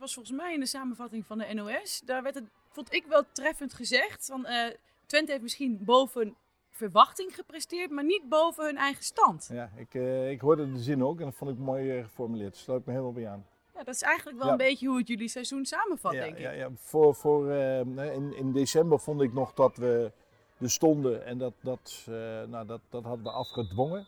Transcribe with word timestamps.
was 0.00 0.14
volgens 0.14 0.36
mij 0.36 0.54
in 0.54 0.60
de 0.60 0.66
samenvatting 0.66 1.26
van 1.26 1.38
de 1.38 1.54
NOS. 1.54 2.02
Daar 2.04 2.22
werd 2.22 2.34
het, 2.34 2.44
vond 2.68 2.92
ik 2.92 3.06
wel 3.06 3.22
treffend 3.32 3.74
gezegd. 3.74 4.26
Van, 4.26 4.46
eh, 4.46 4.74
Twente 5.06 5.30
heeft 5.30 5.42
misschien 5.42 5.84
boven 5.84 6.36
verwachting 6.70 7.34
gepresteerd, 7.34 7.90
maar 7.90 8.04
niet 8.04 8.28
boven 8.28 8.64
hun 8.64 8.76
eigen 8.76 9.04
stand. 9.04 9.48
Ja, 9.52 9.70
ik, 9.76 9.94
uh, 9.94 10.30
ik 10.30 10.40
hoorde 10.40 10.72
de 10.72 10.78
zin 10.78 11.04
ook 11.04 11.18
en 11.18 11.24
dat 11.24 11.34
vond 11.34 11.50
ik 11.50 11.58
mooi 11.58 11.96
uh, 11.96 12.04
geformuleerd. 12.04 12.52
Daar 12.52 12.62
sluit 12.62 12.80
ik 12.80 12.86
me 12.86 12.92
helemaal 12.92 13.12
bij 13.12 13.28
aan. 13.28 13.46
Ja, 13.74 13.82
dat 13.84 13.94
is 13.94 14.02
eigenlijk 14.02 14.38
wel 14.38 14.50
een 14.50 14.56
beetje 14.56 14.86
hoe 14.86 14.98
het 14.98 15.08
jullie 15.08 15.28
seizoen 15.28 15.64
samenvat, 15.64 16.12
ja, 16.12 16.20
denk 16.20 16.34
ik. 16.34 16.40
Ja, 16.40 16.50
ja. 16.50 16.70
Voor, 16.74 17.14
voor, 17.14 17.52
in, 17.52 18.36
in 18.36 18.52
december 18.52 19.00
vond 19.00 19.20
ik 19.20 19.32
nog 19.32 19.54
dat 19.54 19.76
we 19.76 20.12
er 20.58 20.70
stonden 20.70 21.24
en 21.24 21.38
dat, 21.38 21.52
dat, 21.60 22.04
nou, 22.48 22.66
dat, 22.66 22.80
dat 22.88 23.04
hadden 23.04 23.24
we 23.24 23.30
afgedwongen. 23.30 24.06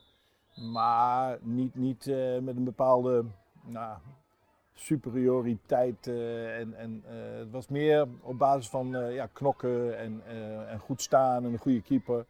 Maar 0.73 1.39
niet, 1.41 1.75
niet 1.75 2.07
met 2.41 2.57
een 2.57 2.65
bepaalde 2.65 3.25
nou, 3.63 3.99
superioriteit. 4.75 6.07
en, 6.07 6.75
en 6.75 7.02
het 7.39 7.50
was 7.50 7.68
meer 7.68 8.08
op 8.21 8.39
basis 8.39 8.68
van 8.68 8.89
ja, 9.13 9.26
knokken 9.32 9.99
en, 9.99 10.22
en 10.68 10.79
goed 10.79 11.03
staan 11.03 11.44
en 11.44 11.53
een 11.53 11.58
goede 11.58 11.82
keeper. 11.82 12.26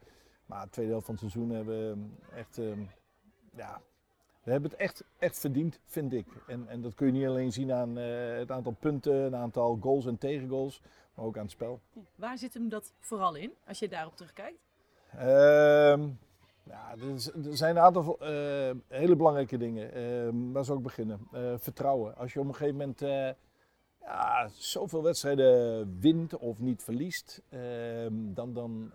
Maar 0.47 0.64
de 0.64 0.70
tweede 0.70 0.91
helft 0.91 1.06
van 1.06 1.14
het 1.14 1.30
seizoen 1.30 1.55
hebben 1.55 1.74
we 1.77 2.36
echt, 2.36 2.59
uh, 2.59 2.73
ja, 3.55 3.80
we 4.42 4.50
hebben 4.50 4.70
het 4.70 4.80
echt, 4.80 5.05
echt 5.19 5.38
verdiend, 5.38 5.80
vind 5.86 6.12
ik. 6.12 6.27
En, 6.47 6.69
en 6.69 6.80
dat 6.80 6.95
kun 6.95 7.06
je 7.06 7.12
niet 7.12 7.27
alleen 7.27 7.52
zien 7.52 7.73
aan 7.73 7.97
het 7.97 8.50
aantal 8.50 8.77
punten, 8.78 9.14
het 9.14 9.34
aantal 9.34 9.78
goals 9.80 10.06
en 10.06 10.19
tegengoals, 10.19 10.83
maar 11.14 11.24
ook 11.24 11.36
aan 11.36 11.42
het 11.42 11.50
spel. 11.50 11.80
Waar 12.14 12.38
zit 12.38 12.55
hem 12.55 12.69
dat 12.69 12.92
vooral 12.98 13.34
in, 13.34 13.52
als 13.66 13.78
je 13.78 13.88
daarop 13.88 14.16
terugkijkt? 14.16 14.59
Ja, 16.65 16.95
er 17.45 17.57
zijn 17.57 17.77
een 17.77 17.83
aantal 17.83 18.19
uh, 18.23 18.70
hele 18.89 19.16
belangrijke 19.16 19.57
dingen. 19.57 19.98
Uh, 19.98 20.53
waar 20.53 20.65
zou 20.65 20.79
ik 20.79 20.84
beginnen? 20.84 21.29
Uh, 21.34 21.53
vertrouwen. 21.57 22.16
Als 22.16 22.33
je 22.33 22.41
op 22.41 22.47
een 22.47 22.55
gegeven 22.55 22.77
moment 22.77 23.01
ja, 24.01 24.48
zoveel 24.53 25.03
wedstrijden 25.03 26.01
wint 26.01 26.37
of 26.37 26.59
niet 26.59 26.83
verliest, 26.83 27.43
ehm, 27.48 28.12
dan, 28.12 28.53
dan 28.53 28.91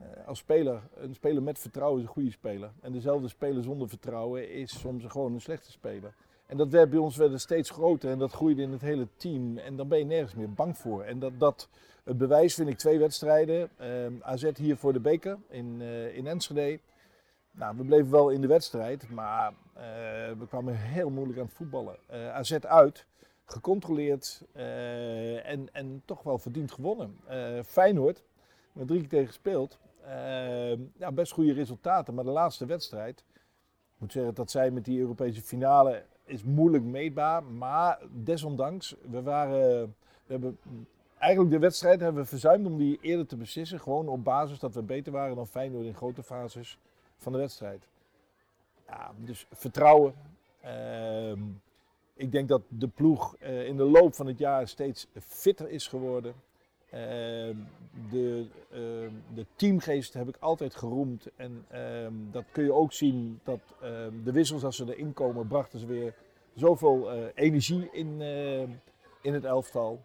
uh, 0.00 0.26
als 0.26 0.38
speler, 0.38 0.82
een 0.94 1.14
speler 1.14 1.42
met 1.42 1.58
vertrouwen 1.58 2.00
is 2.00 2.06
een 2.06 2.12
goede 2.12 2.30
speler. 2.30 2.72
En 2.80 2.92
dezelfde 2.92 3.28
speler 3.28 3.62
zonder 3.62 3.88
vertrouwen 3.88 4.50
is 4.50 4.80
soms 4.80 5.04
gewoon 5.04 5.32
een 5.32 5.40
slechte 5.40 5.70
speler. 5.70 6.14
En 6.46 6.56
dat 6.56 6.68
werd 6.68 6.90
bij 6.90 6.98
ons 6.98 7.16
werd 7.16 7.40
steeds 7.40 7.70
groter 7.70 8.10
en 8.10 8.18
dat 8.18 8.32
groeide 8.32 8.62
in 8.62 8.72
het 8.72 8.80
hele 8.80 9.08
team. 9.16 9.58
En 9.58 9.76
dan 9.76 9.88
ben 9.88 9.98
je 9.98 10.04
nergens 10.04 10.34
meer 10.34 10.52
bang 10.52 10.78
voor. 10.78 11.02
En 11.02 11.18
dat, 11.18 11.32
dat 11.38 11.68
het 12.02 12.18
bewijs 12.18 12.54
vind 12.54 12.68
ik 12.68 12.78
twee 12.78 12.98
wedstrijden. 12.98 13.70
Uh, 13.80 13.86
AZ 14.20 14.50
hier 14.56 14.76
voor 14.76 14.92
de 14.92 15.00
beker 15.00 15.38
in, 15.48 15.80
uh, 15.80 16.16
in 16.16 16.26
Enschede. 16.26 16.80
Nou, 17.50 17.76
we 17.76 17.84
bleven 17.84 18.10
wel 18.10 18.30
in 18.30 18.40
de 18.40 18.46
wedstrijd, 18.46 19.10
maar 19.10 19.52
we 20.38 20.46
kwamen 20.48 20.76
heel 20.76 21.10
moeilijk 21.10 21.38
aan 21.38 21.44
het 21.44 21.54
voetballen. 21.54 21.96
AZ 22.32 22.52
uit, 22.52 23.06
gecontroleerd 23.44 24.42
en, 25.42 25.68
en 25.72 26.02
toch 26.04 26.22
wel 26.22 26.38
verdiend 26.38 26.72
gewonnen. 26.72 27.16
Feyenoord, 27.64 28.22
met 28.72 28.86
drie 28.86 29.00
keer 29.00 29.08
tegen 29.08 29.26
gespeeld. 29.26 29.78
Uh, 30.06 30.78
ja, 30.96 31.12
best 31.12 31.32
goede 31.32 31.52
resultaten, 31.52 32.14
maar 32.14 32.24
de 32.24 32.30
laatste 32.30 32.66
wedstrijd, 32.66 33.24
ik 33.94 33.98
moet 33.98 34.12
zeggen 34.12 34.34
dat 34.34 34.50
zij 34.50 34.70
met 34.70 34.84
die 34.84 35.00
Europese 35.00 35.42
finale 35.42 36.04
is 36.24 36.42
moeilijk 36.42 36.84
meetbaar, 36.84 37.44
maar 37.44 37.98
desondanks, 38.10 38.96
we 39.10 39.22
waren, 39.22 39.94
we 40.26 40.32
hebben 40.32 40.58
eigenlijk 41.22 41.54
de 41.54 41.58
wedstrijd 41.58 42.00
hebben 42.00 42.22
we 42.22 42.28
verzuimd 42.28 42.66
om 42.66 42.78
die 42.78 42.98
eerder 43.00 43.26
te 43.26 43.36
beslissen, 43.36 43.80
gewoon 43.80 44.08
op 44.08 44.24
basis 44.24 44.58
dat 44.58 44.74
we 44.74 44.82
beter 44.82 45.12
waren 45.12 45.36
dan 45.36 45.46
Feyenoord 45.46 45.84
in 45.84 45.94
grote 45.94 46.22
fases 46.22 46.78
van 47.16 47.32
de 47.32 47.38
wedstrijd. 47.38 47.88
Ja, 48.86 49.10
dus 49.16 49.46
vertrouwen. 49.52 50.14
Uh, 50.64 51.32
ik 52.14 52.32
denk 52.32 52.48
dat 52.48 52.62
de 52.68 52.88
ploeg 52.88 53.36
uh, 53.42 53.66
in 53.66 53.76
de 53.76 53.82
loop 53.82 54.14
van 54.14 54.26
het 54.26 54.38
jaar 54.38 54.68
steeds 54.68 55.06
fitter 55.18 55.70
is 55.70 55.86
geworden. 55.86 56.34
Uh, 56.86 57.00
de, 58.10 58.46
uh, 58.70 58.78
de, 59.34 59.46
teamgeest 59.56 60.14
heb 60.14 60.28
ik 60.28 60.36
altijd 60.38 60.74
geroemd. 60.74 61.28
En 61.36 61.66
dat 62.30 62.44
kun 62.52 62.64
je 62.64 62.72
ook 62.72 62.92
zien 62.92 63.40
dat 63.42 63.60
ehm, 63.80 64.22
de 64.24 64.32
wissels 64.32 64.64
als 64.64 64.76
ze 64.76 64.94
erin 64.94 65.12
komen, 65.12 65.46
brachten 65.46 65.78
ze 65.78 65.86
weer 65.86 66.14
zoveel 66.54 67.10
eh, 67.10 67.24
energie 67.34 67.88
in, 67.92 68.20
in 69.20 69.34
het 69.34 69.44
elftal. 69.44 70.00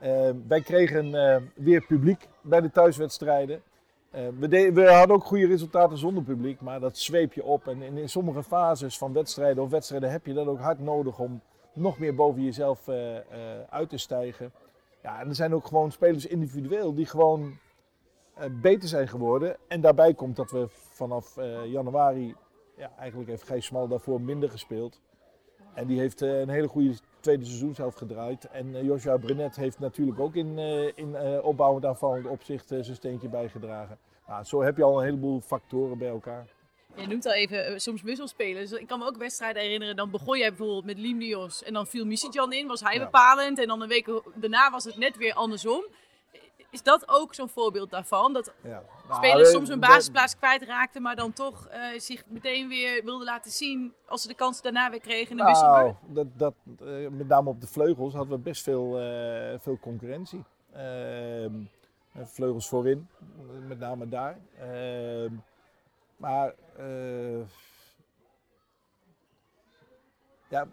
Ehm, 0.00 0.36
wij 0.48 0.60
kregen 0.60 1.12
weer 1.54 1.86
publiek 1.86 2.28
bij 2.40 2.60
de 2.60 2.70
thuiswedstrijden. 2.70 3.62
We, 4.10 4.70
we, 4.72 4.90
hadden 4.90 5.16
ook 5.16 5.24
goede 5.24 5.46
resultaten 5.46 5.98
zonder 5.98 6.22
publiek, 6.22 6.60
maar 6.60 6.80
dat 6.80 6.98
zweep 6.98 7.32
je 7.32 7.44
op. 7.44 7.68
En 7.68 7.82
in, 7.82 8.08
sommige 8.08 8.42
fases 8.42 8.98
van 8.98 9.12
wedstrijden 9.12 9.62
of 9.62 9.70
wedstrijden 9.70 10.10
heb 10.10 10.26
je 10.26 10.32
dat 10.32 10.46
ook 10.46 10.58
hard 10.58 10.78
nodig 10.78 11.18
om 11.18 11.40
nog 11.72 11.98
meer 11.98 12.14
boven 12.14 12.42
jezelf 12.42 12.88
uit 13.70 13.88
te 13.88 13.98
stijgen. 13.98 14.52
Ja, 15.02 15.20
en 15.20 15.28
er 15.28 15.34
zijn 15.34 15.54
ook 15.54 15.66
gewoon 15.66 15.92
spelers 15.92 16.26
individueel 16.26 16.94
die 16.94 17.06
gewoon 17.06 17.58
uh, 18.38 18.44
beter 18.62 18.88
zijn 18.88 19.08
geworden. 19.08 19.56
En 19.68 19.80
daarbij 19.80 20.14
komt 20.14 20.36
dat 20.36 20.50
we 20.50 20.66
vanaf 20.68 21.36
januari, 21.64 22.34
ja, 22.76 22.90
eigenlijk 22.98 23.30
heeft 23.30 23.42
Gijs 23.42 23.66
Smal 23.66 23.88
daarvoor 23.88 24.20
minder 24.20 24.50
gespeeld. 24.50 25.00
En 25.74 25.86
die 25.86 25.98
heeft 25.98 26.20
een 26.20 26.48
hele 26.48 26.68
goede 26.68 26.94
tweede 27.20 27.44
seizoenshelft 27.44 27.98
gedraaid. 27.98 28.44
En 28.44 28.84
Joshua 28.84 29.16
Brenet 29.16 29.56
heeft 29.56 29.78
natuurlijk 29.78 30.20
ook 30.20 30.34
in, 30.34 30.58
in 30.94 31.16
opbouwend 31.42 31.84
aanvallend 31.84 32.26
opzicht 32.26 32.68
zijn 32.68 32.84
steentje 32.84 33.28
bijgedragen. 33.28 33.98
Nou, 34.26 34.44
zo 34.44 34.62
heb 34.62 34.76
je 34.76 34.82
al 34.82 34.98
een 34.98 35.04
heleboel 35.04 35.40
factoren 35.40 35.98
bij 35.98 36.08
elkaar. 36.08 36.46
Je 36.94 37.06
noemt 37.06 37.26
al 37.26 37.32
even 37.32 37.80
soms 37.80 38.02
wisselspelers. 38.02 38.72
Ik 38.72 38.86
kan 38.86 38.98
me 38.98 39.06
ook 39.06 39.16
wedstrijden 39.16 39.62
herinneren. 39.62 39.96
Dan 39.96 40.10
begon 40.10 40.38
jij 40.38 40.48
bijvoorbeeld 40.48 40.84
met 40.84 40.98
Limnios. 40.98 41.62
En 41.62 41.72
dan 41.72 41.86
viel 41.86 42.06
Misitjan 42.06 42.52
in. 42.52 42.66
Was 42.66 42.80
hij 42.80 42.94
ja. 42.94 43.04
bepalend. 43.04 43.58
En 43.58 43.66
dan 43.66 43.82
een 43.82 43.88
week 43.88 44.22
daarna 44.34 44.70
was 44.70 44.84
het 44.84 44.96
net 44.96 45.16
weer 45.16 45.34
andersom. 45.34 45.84
Is 46.70 46.82
dat 46.82 47.08
ook 47.08 47.34
zo'n 47.34 47.48
voorbeeld 47.48 47.90
daarvan? 47.90 48.32
Dat 48.32 48.52
ja. 48.62 48.82
nou, 49.08 49.24
spelers 49.24 49.50
soms 49.50 49.68
hun 49.68 49.80
basisplaats 49.80 50.36
kwijtraakten. 50.36 51.02
Maar 51.02 51.16
dan 51.16 51.32
toch 51.32 51.68
uh, 51.68 51.98
zich 51.98 52.24
meteen 52.26 52.68
weer 52.68 53.04
wilden 53.04 53.26
laten 53.26 53.50
zien. 53.50 53.94
Als 54.06 54.22
ze 54.22 54.28
de 54.28 54.34
kans 54.34 54.62
daarna 54.62 54.90
weer 54.90 55.00
kregen 55.00 55.30
in 55.30 55.36
de 55.36 55.42
nou. 55.42 55.94
Dat, 56.06 56.26
dat, 56.36 56.54
uh, 56.82 57.08
met 57.08 57.28
name 57.28 57.48
op 57.48 57.60
de 57.60 57.66
vleugels 57.66 58.14
hadden 58.14 58.36
we 58.36 58.42
best 58.42 58.62
veel, 58.62 59.00
uh, 59.02 59.58
veel 59.58 59.78
concurrentie. 59.80 60.44
Ehm, 60.72 61.52
vleugels 62.14 62.68
voorin. 62.68 63.08
Met 63.66 63.78
name 63.78 64.08
daar. 64.08 64.38
Ehm, 64.58 65.32
maar 66.16 66.54
uh, 66.78 67.40
ja, 70.48 70.66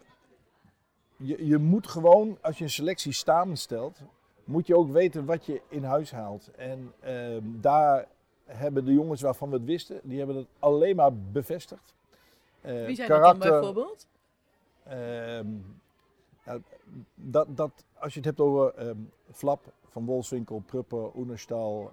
je, 1.16 1.46
je 1.46 1.58
moet 1.58 1.88
gewoon, 1.88 2.38
als 2.42 2.58
je 2.58 2.64
een 2.64 2.70
selectie 2.70 3.12
samenstelt, 3.12 4.00
moet 4.48 4.66
je 4.66 4.76
ook 4.76 4.90
weten 4.90 5.24
wat 5.24 5.46
je 5.46 5.60
in 5.68 5.84
huis 5.84 6.10
haalt. 6.10 6.50
En 6.56 6.92
uh, 7.04 7.36
daar 7.42 8.06
hebben 8.44 8.84
de 8.84 8.92
jongens 8.92 9.20
waarvan 9.20 9.50
we 9.50 9.56
het 9.56 9.64
wisten, 9.64 10.00
die 10.02 10.18
hebben 10.18 10.36
het 10.36 10.46
alleen 10.58 10.96
maar 10.96 11.16
bevestigd. 11.16 11.94
Uh, 12.64 12.86
Wie 12.86 12.96
zijn 12.96 13.08
karakter, 13.08 13.50
dat 13.50 13.62
dan 13.62 13.74
bijvoorbeeld? 13.74 14.06
ja, 16.44 16.58
dat, 17.14 17.56
dat, 17.56 17.84
als 17.98 18.12
je 18.12 18.18
het 18.18 18.28
hebt 18.28 18.40
over 18.40 18.88
um, 18.88 19.10
Flap, 19.32 19.72
Van 19.88 20.04
Wolfswinkel, 20.04 20.62
Prupper, 20.66 21.16
Oenerstal, 21.16 21.92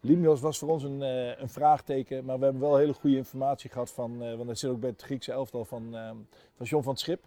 Limnios 0.00 0.40
was 0.40 0.58
voor 0.58 0.68
ons 0.68 0.82
een, 0.82 1.00
uh, 1.00 1.38
een, 1.38 1.48
vraagteken, 1.48 2.24
maar 2.24 2.38
we 2.38 2.44
hebben 2.44 2.62
wel 2.62 2.76
hele 2.76 2.92
goede 2.92 3.16
informatie 3.16 3.70
gehad 3.70 3.90
van, 3.90 4.22
uh, 4.22 4.34
want 4.34 4.46
hij 4.46 4.54
zit 4.54 4.70
ook 4.70 4.80
bij 4.80 4.90
het 4.90 5.02
Griekse 5.02 5.32
elftal 5.32 5.64
van, 5.64 5.94
uh, 5.94 6.10
van 6.56 6.66
John 6.66 6.82
van 6.82 6.92
het 6.92 7.00
Schip. 7.00 7.24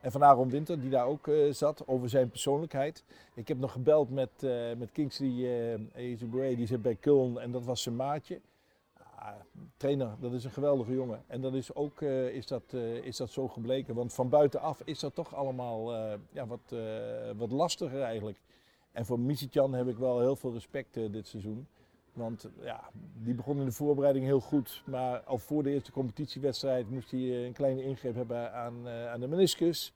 En 0.00 0.12
van 0.12 0.24
Aaron 0.24 0.50
Winter, 0.50 0.80
die 0.80 0.90
daar 0.90 1.06
ook 1.06 1.30
zat, 1.50 1.82
over 1.86 2.08
zijn 2.08 2.30
persoonlijkheid. 2.30 3.04
Ik 3.34 3.48
heb 3.48 3.58
nog 3.58 3.72
gebeld 3.72 4.10
met, 4.10 4.30
met 4.78 4.92
Kingsley 4.92 5.78
uh, 5.96 6.56
die 6.56 6.66
zit 6.66 6.82
bij 6.82 6.94
Kuln 6.94 7.40
en 7.40 7.50
dat 7.50 7.64
was 7.64 7.82
zijn 7.82 7.96
maatje. 7.96 8.40
Ah, 9.14 9.28
trainer, 9.76 10.10
dat 10.20 10.32
is 10.32 10.44
een 10.44 10.50
geweldige 10.50 10.92
jongen. 10.92 11.22
En 11.26 11.40
dat 11.40 11.54
is 11.54 11.74
ook 11.74 12.00
is 12.32 12.46
dat, 12.46 12.72
is 13.02 13.16
dat 13.16 13.30
zo 13.30 13.48
gebleken, 13.48 13.94
want 13.94 14.12
van 14.12 14.28
buitenaf 14.28 14.82
is 14.84 14.98
dat 15.00 15.14
toch 15.14 15.34
allemaal 15.34 15.94
ja, 16.32 16.46
wat, 16.46 16.74
wat 17.36 17.50
lastiger 17.50 18.02
eigenlijk. 18.02 18.38
En 18.92 19.06
voor 19.06 19.20
Misitjan 19.20 19.72
heb 19.72 19.88
ik 19.88 19.96
wel 19.96 20.20
heel 20.20 20.36
veel 20.36 20.52
respect 20.52 20.96
uh, 20.96 21.12
dit 21.12 21.26
seizoen. 21.26 21.66
Want 22.20 22.48
ja, 22.60 22.80
die 23.22 23.34
begon 23.34 23.58
in 23.58 23.64
de 23.64 23.72
voorbereiding 23.72 24.24
heel 24.24 24.40
goed. 24.40 24.82
Maar 24.86 25.18
al 25.20 25.38
voor 25.38 25.62
de 25.62 25.70
eerste 25.70 25.92
competitiewedstrijd 25.92 26.90
moest 26.90 27.10
hij 27.10 27.20
uh, 27.20 27.44
een 27.44 27.52
kleine 27.52 27.82
ingreep 27.82 28.14
hebben 28.14 28.52
aan, 28.52 28.74
uh, 28.84 29.12
aan 29.12 29.20
de 29.20 29.28
meniscus. 29.28 29.94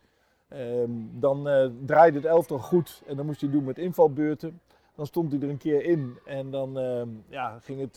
Um, 0.52 1.10
dan 1.20 1.48
draaide 1.86 2.16
het 2.16 2.26
elftal 2.26 2.58
goed 2.58 3.02
en 3.06 3.16
dan 3.16 3.26
moest 3.26 3.40
hij 3.40 3.50
doen 3.50 3.64
met 3.64 3.78
invalbeurten. 3.78 4.60
Dan 4.94 5.06
stond 5.06 5.32
hij 5.32 5.40
er 5.40 5.48
een 5.48 5.58
keer 5.58 5.84
in 5.84 6.18
en 6.24 6.50
dan 6.50 6.78
ehm, 6.78 7.08
ja, 7.28 7.58
ging 7.58 7.80
het 7.80 7.92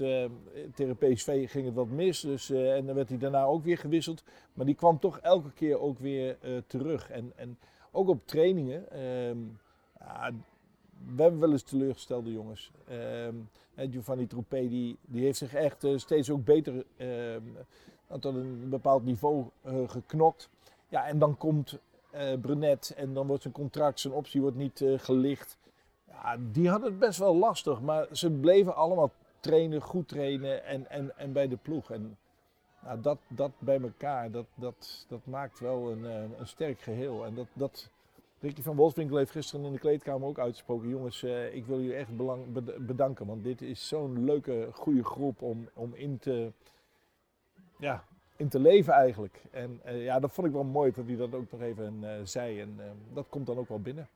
tegen 0.75 0.97
PSV 0.97 1.49
ging 1.51 1.65
het 1.65 1.75
wat 1.75 1.87
mis. 1.87 2.19
Dus, 2.19 2.49
en 2.49 2.85
dan 2.85 2.95
werd 2.95 3.09
hij 3.09 3.17
daarna 3.17 3.43
ook 3.43 3.63
weer 3.63 3.77
gewisseld. 3.77 4.23
Maar 4.53 4.65
die 4.65 4.75
kwam 4.75 4.99
toch 4.99 5.19
elke 5.19 5.51
keer 5.51 5.79
ook 5.79 5.99
weer 5.99 6.37
terug. 6.67 7.09
En, 7.09 7.31
en 7.35 7.57
ook 7.91 8.07
op 8.07 8.27
trainingen. 8.27 8.85
Ja, 9.99 10.31
we 11.15 11.21
hebben 11.21 11.39
wel 11.39 11.51
eens 11.51 11.63
teleurgestelde 11.63 12.31
jongens. 12.31 12.71
Uh, 12.89 13.27
Giovanni 13.91 14.27
Troepé 14.27 14.67
die, 14.69 14.97
die 15.01 15.23
heeft 15.23 15.37
zich 15.37 15.53
echt 15.53 15.83
uh, 15.83 15.97
steeds 15.97 16.29
ook 16.29 16.45
beter 16.45 16.85
tot 18.19 18.35
een 18.35 18.69
bepaald 18.69 19.03
niveau 19.03 19.45
uh, 19.65 19.89
geknokt. 19.89 20.49
Ja, 20.89 21.05
en 21.07 21.19
dan 21.19 21.37
komt 21.37 21.79
uh, 22.15 22.33
Brunet. 22.41 22.93
En 22.97 23.13
dan 23.13 23.27
wordt 23.27 23.41
zijn 23.41 23.53
contract, 23.53 23.99
zijn 23.99 24.13
optie 24.13 24.41
wordt 24.41 24.57
niet 24.57 24.83
gelicht. 24.97 25.57
Ja, 26.07 26.37
die 26.51 26.69
hadden 26.69 26.89
het 26.89 26.99
best 26.99 27.19
wel 27.19 27.35
lastig. 27.35 27.81
Maar 27.81 28.07
ze 28.11 28.31
bleven 28.31 28.75
allemaal 28.75 29.11
trainen, 29.39 29.81
goed 29.81 30.07
trainen 30.07 30.63
en, 30.63 30.89
en, 30.89 31.17
en 31.17 31.31
bij 31.31 31.47
de 31.47 31.57
ploeg. 31.57 31.91
En 31.91 32.17
nou, 32.83 33.01
dat, 33.01 33.17
dat 33.27 33.51
bij 33.59 33.81
elkaar, 33.81 34.31
dat, 34.31 34.45
dat, 34.55 35.05
dat 35.07 35.21
maakt 35.23 35.59
wel 35.59 35.91
een, 35.91 36.03
een 36.39 36.47
sterk 36.47 36.79
geheel. 36.79 37.25
En 37.25 37.35
dat, 37.35 37.47
dat, 37.53 37.89
Ricky 38.39 38.61
van 38.61 38.75
Wolfswinkel 38.75 39.17
heeft 39.17 39.31
gisteren 39.31 39.65
in 39.65 39.71
de 39.71 39.79
kleedkamer 39.79 40.27
ook 40.27 40.39
uitgesproken. 40.39 40.89
Jongens, 40.89 41.23
uh, 41.23 41.53
ik 41.53 41.65
wil 41.65 41.79
jullie 41.79 41.95
echt 41.95 42.15
bedanken. 42.85 43.25
Want 43.25 43.43
dit 43.43 43.61
is 43.61 43.87
zo'n 43.87 44.25
leuke, 44.25 44.69
goede 44.71 45.03
groep 45.03 45.41
om, 45.41 45.69
om 45.73 45.93
in, 45.95 46.19
te, 46.19 46.51
ja, 47.77 48.03
in 48.35 48.49
te 48.49 48.59
leven 48.59 48.93
eigenlijk. 48.93 49.41
En 49.51 49.81
uh, 49.85 50.03
ja, 50.03 50.19
dat 50.19 50.33
vond 50.33 50.47
ik 50.47 50.53
wel 50.53 50.63
mooi 50.63 50.91
dat 50.91 51.05
hij 51.05 51.15
dat 51.15 51.33
ook 51.33 51.51
nog 51.51 51.61
even 51.61 51.99
uh, 52.03 52.11
zei. 52.23 52.59
En 52.61 52.79
dat 53.13 53.25
komt 53.29 53.45
dan 53.45 53.57
ook 53.57 53.69
wel 53.69 53.81
binnen. 53.81 54.09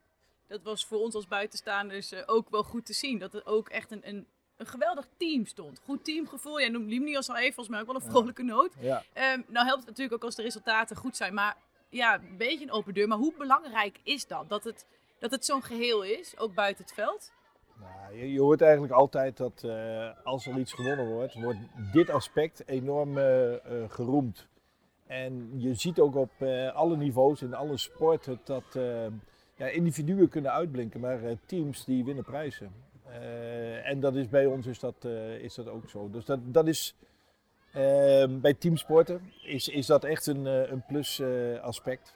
Dat 0.48 0.62
was 0.64 0.86
voor 0.86 1.00
ons 1.00 1.16
als 1.16 1.28
buitenstaanders 1.28 2.28
ook 2.28 2.50
wel 2.50 2.64
goed 2.64 2.86
te 2.86 2.94
zien. 2.94 3.20
Dat 3.20 3.34
er 3.34 3.46
ook 3.46 3.70
echt 3.70 3.92
een, 3.92 4.08
een, 4.08 4.28
een 4.58 4.66
geweldig 4.66 5.08
team 5.18 5.46
stond. 5.46 5.82
Goed 5.84 6.04
teamgevoel. 6.04 6.60
Jij 6.60 6.70
noemt 6.70 6.90
Limnios 6.90 7.30
al 7.30 7.38
even, 7.38 7.54
volgens 7.54 7.70
mij 7.70 7.80
ook 7.80 7.92
wel 7.92 7.96
een 7.96 8.12
vrolijke 8.12 8.44
noot. 8.44 8.74
Ja. 8.80 9.04
Um, 9.34 9.46
nou 9.48 9.66
helpt 9.66 9.80
het 9.80 9.88
natuurlijk 9.88 10.16
ook 10.16 10.24
als 10.24 10.36
de 10.36 10.42
resultaten 10.42 10.96
goed 10.96 11.16
zijn. 11.16 11.34
Maar 11.34 11.58
ja, 11.92 12.16
een 12.16 12.38
beetje 12.38 12.66
een 12.66 12.72
open 12.72 12.94
deur. 12.94 13.08
Maar 13.08 13.18
hoe 13.18 13.34
belangrijk 13.38 14.00
is 14.04 14.28
dat? 14.28 14.50
Dat 14.50 14.64
het, 14.64 14.86
dat 15.20 15.32
het 15.32 15.46
zo'n 15.46 15.64
geheel 15.64 16.04
is, 16.04 16.38
ook 16.38 16.54
buiten 16.54 16.84
het 16.84 16.94
veld? 16.94 17.32
Nou, 17.80 18.26
je, 18.26 18.40
hoort 18.40 18.62
eigenlijk 18.62 18.94
altijd 18.94 19.38
dat 19.38 19.64
uh, 19.66 20.10
als 20.24 20.46
er 20.46 20.58
iets 20.58 20.74
gewonnen 20.74 21.08
wordt, 21.08 21.34
wordt 21.34 21.60
dit 21.92 22.10
aspect 22.10 22.68
enorm 22.68 23.18
uh, 23.18 23.54
geroemd. 23.88 24.48
En 25.08 25.52
je 25.60 25.74
ziet 25.74 26.00
ook 26.00 26.16
op 26.16 26.32
alle 26.74 26.98
niveaus, 26.98 27.42
in 27.42 27.54
alle 27.54 27.78
sporten, 27.78 28.40
dat 28.44 28.64
ja, 29.56 29.68
individuen 29.68 30.30
kunnen 30.30 30.52
uitblinken, 30.52 31.00
maar 31.00 31.20
teams 31.46 31.86
die 31.86 32.06
winnen 32.06 32.24
prijzen. 32.24 32.72
en 33.84 34.00
dat 34.00 34.16
is 34.16 34.30
bij 34.30 34.46
ons 34.46 34.66
is 34.66 34.80
dat, 34.80 35.06
is 35.42 35.56
dat 35.56 35.68
ook 35.68 35.90
zo. 35.90 36.10
Dus 36.10 36.26
dat, 36.26 36.40
dat 36.44 36.68
is 36.68 36.96
bij 38.42 38.54
teamsporten 38.58 39.32
is, 39.44 39.68
is 39.68 39.86
dat 39.86 40.04
echt 40.04 40.28
een, 40.28 40.46
uh, 40.46 40.72
een 40.72 40.86
plus 40.86 41.20
uh, 41.20 41.60
aspect. 41.60 42.16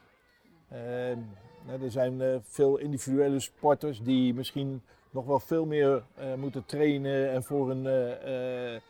Ehm, 0.70 1.20
nou, 1.66 1.84
er 1.84 1.92
zijn 1.92 2.20
uh, 2.20 2.36
veel 2.42 2.78
individuele 2.78 3.40
sporters 3.40 4.02
die 4.02 4.34
misschien 4.34 4.82
nog 5.10 5.26
wel 5.26 5.40
veel 5.40 5.66
meer 5.66 6.04
moeten 6.38 6.66
trainen 6.66 7.32
en 7.32 7.44
voor 7.44 7.68
hun, 7.68 8.82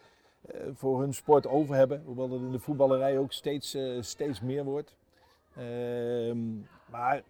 voor 0.76 1.00
hun 1.00 1.14
sport 1.14 1.48
over 1.48 1.76
hebben. 1.76 2.04
Hoewel 2.06 2.30
dat 2.30 2.40
in 2.40 2.52
de 2.52 2.60
voetballerij 2.60 3.18
ook 3.18 3.32
steeds, 3.32 3.78
steeds 4.00 4.42
meer 4.42 4.64
wordt. 4.64 4.96
Ehm, 5.56 6.38
maar 6.92 7.22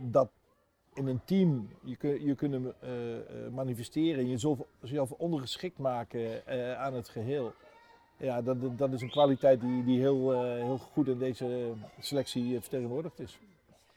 dat 0.00 0.30
in 0.94 1.06
een 1.06 1.20
team 1.24 1.68
je, 1.82 1.96
kun, 1.96 2.24
je 2.24 2.34
kunnen 2.34 2.74
manifesteren 3.54 4.20
en 4.20 4.28
jezelf 4.80 5.10
ondergeschikt 5.10 5.78
maken 5.78 6.46
aan 6.78 6.94
het 6.94 7.08
geheel 7.08 7.52
ja, 8.22 8.42
dat, 8.42 8.78
dat 8.78 8.92
is 8.92 9.00
een 9.00 9.10
kwaliteit 9.10 9.60
die, 9.60 9.84
die 9.84 10.00
heel, 10.00 10.32
uh, 10.32 10.40
heel 10.40 10.78
goed 10.78 11.08
in 11.08 11.18
deze 11.18 11.72
selectie 12.00 12.60
vertegenwoordigd 12.60 13.20
is. 13.20 13.32
Je 13.32 13.38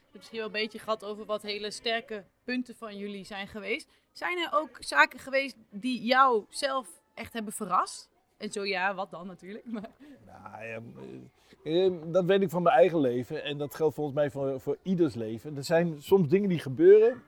hebt 0.02 0.14
misschien 0.14 0.38
wel 0.38 0.46
een 0.46 0.52
beetje 0.52 0.78
gehad 0.78 1.04
over 1.04 1.24
wat 1.24 1.42
hele 1.42 1.70
sterke 1.70 2.24
punten 2.44 2.76
van 2.76 2.96
jullie 2.96 3.24
zijn 3.24 3.48
geweest. 3.48 3.88
Zijn 4.12 4.38
er 4.38 4.48
ook 4.52 4.76
zaken 4.80 5.18
geweest 5.18 5.56
die 5.70 6.02
jou 6.02 6.44
zelf 6.48 6.88
echt 7.14 7.32
hebben 7.32 7.52
verrast? 7.52 8.08
En 8.36 8.52
zo 8.52 8.64
ja, 8.64 8.94
wat 8.94 9.10
dan 9.10 9.26
natuurlijk? 9.26 9.64
Maar... 9.64 9.90
Nou, 10.26 10.64
ja, 10.64 10.80
eh, 11.64 11.92
dat 12.12 12.24
weet 12.24 12.42
ik 12.42 12.50
van 12.50 12.62
mijn 12.62 12.76
eigen 12.76 13.00
leven 13.00 13.44
en 13.44 13.58
dat 13.58 13.74
geldt 13.74 13.94
volgens 13.94 14.16
mij 14.16 14.30
voor, 14.30 14.60
voor 14.60 14.76
ieders 14.82 15.14
leven. 15.14 15.56
Er 15.56 15.64
zijn 15.64 16.02
soms 16.02 16.28
dingen 16.28 16.48
die 16.48 16.58
gebeuren 16.58 17.22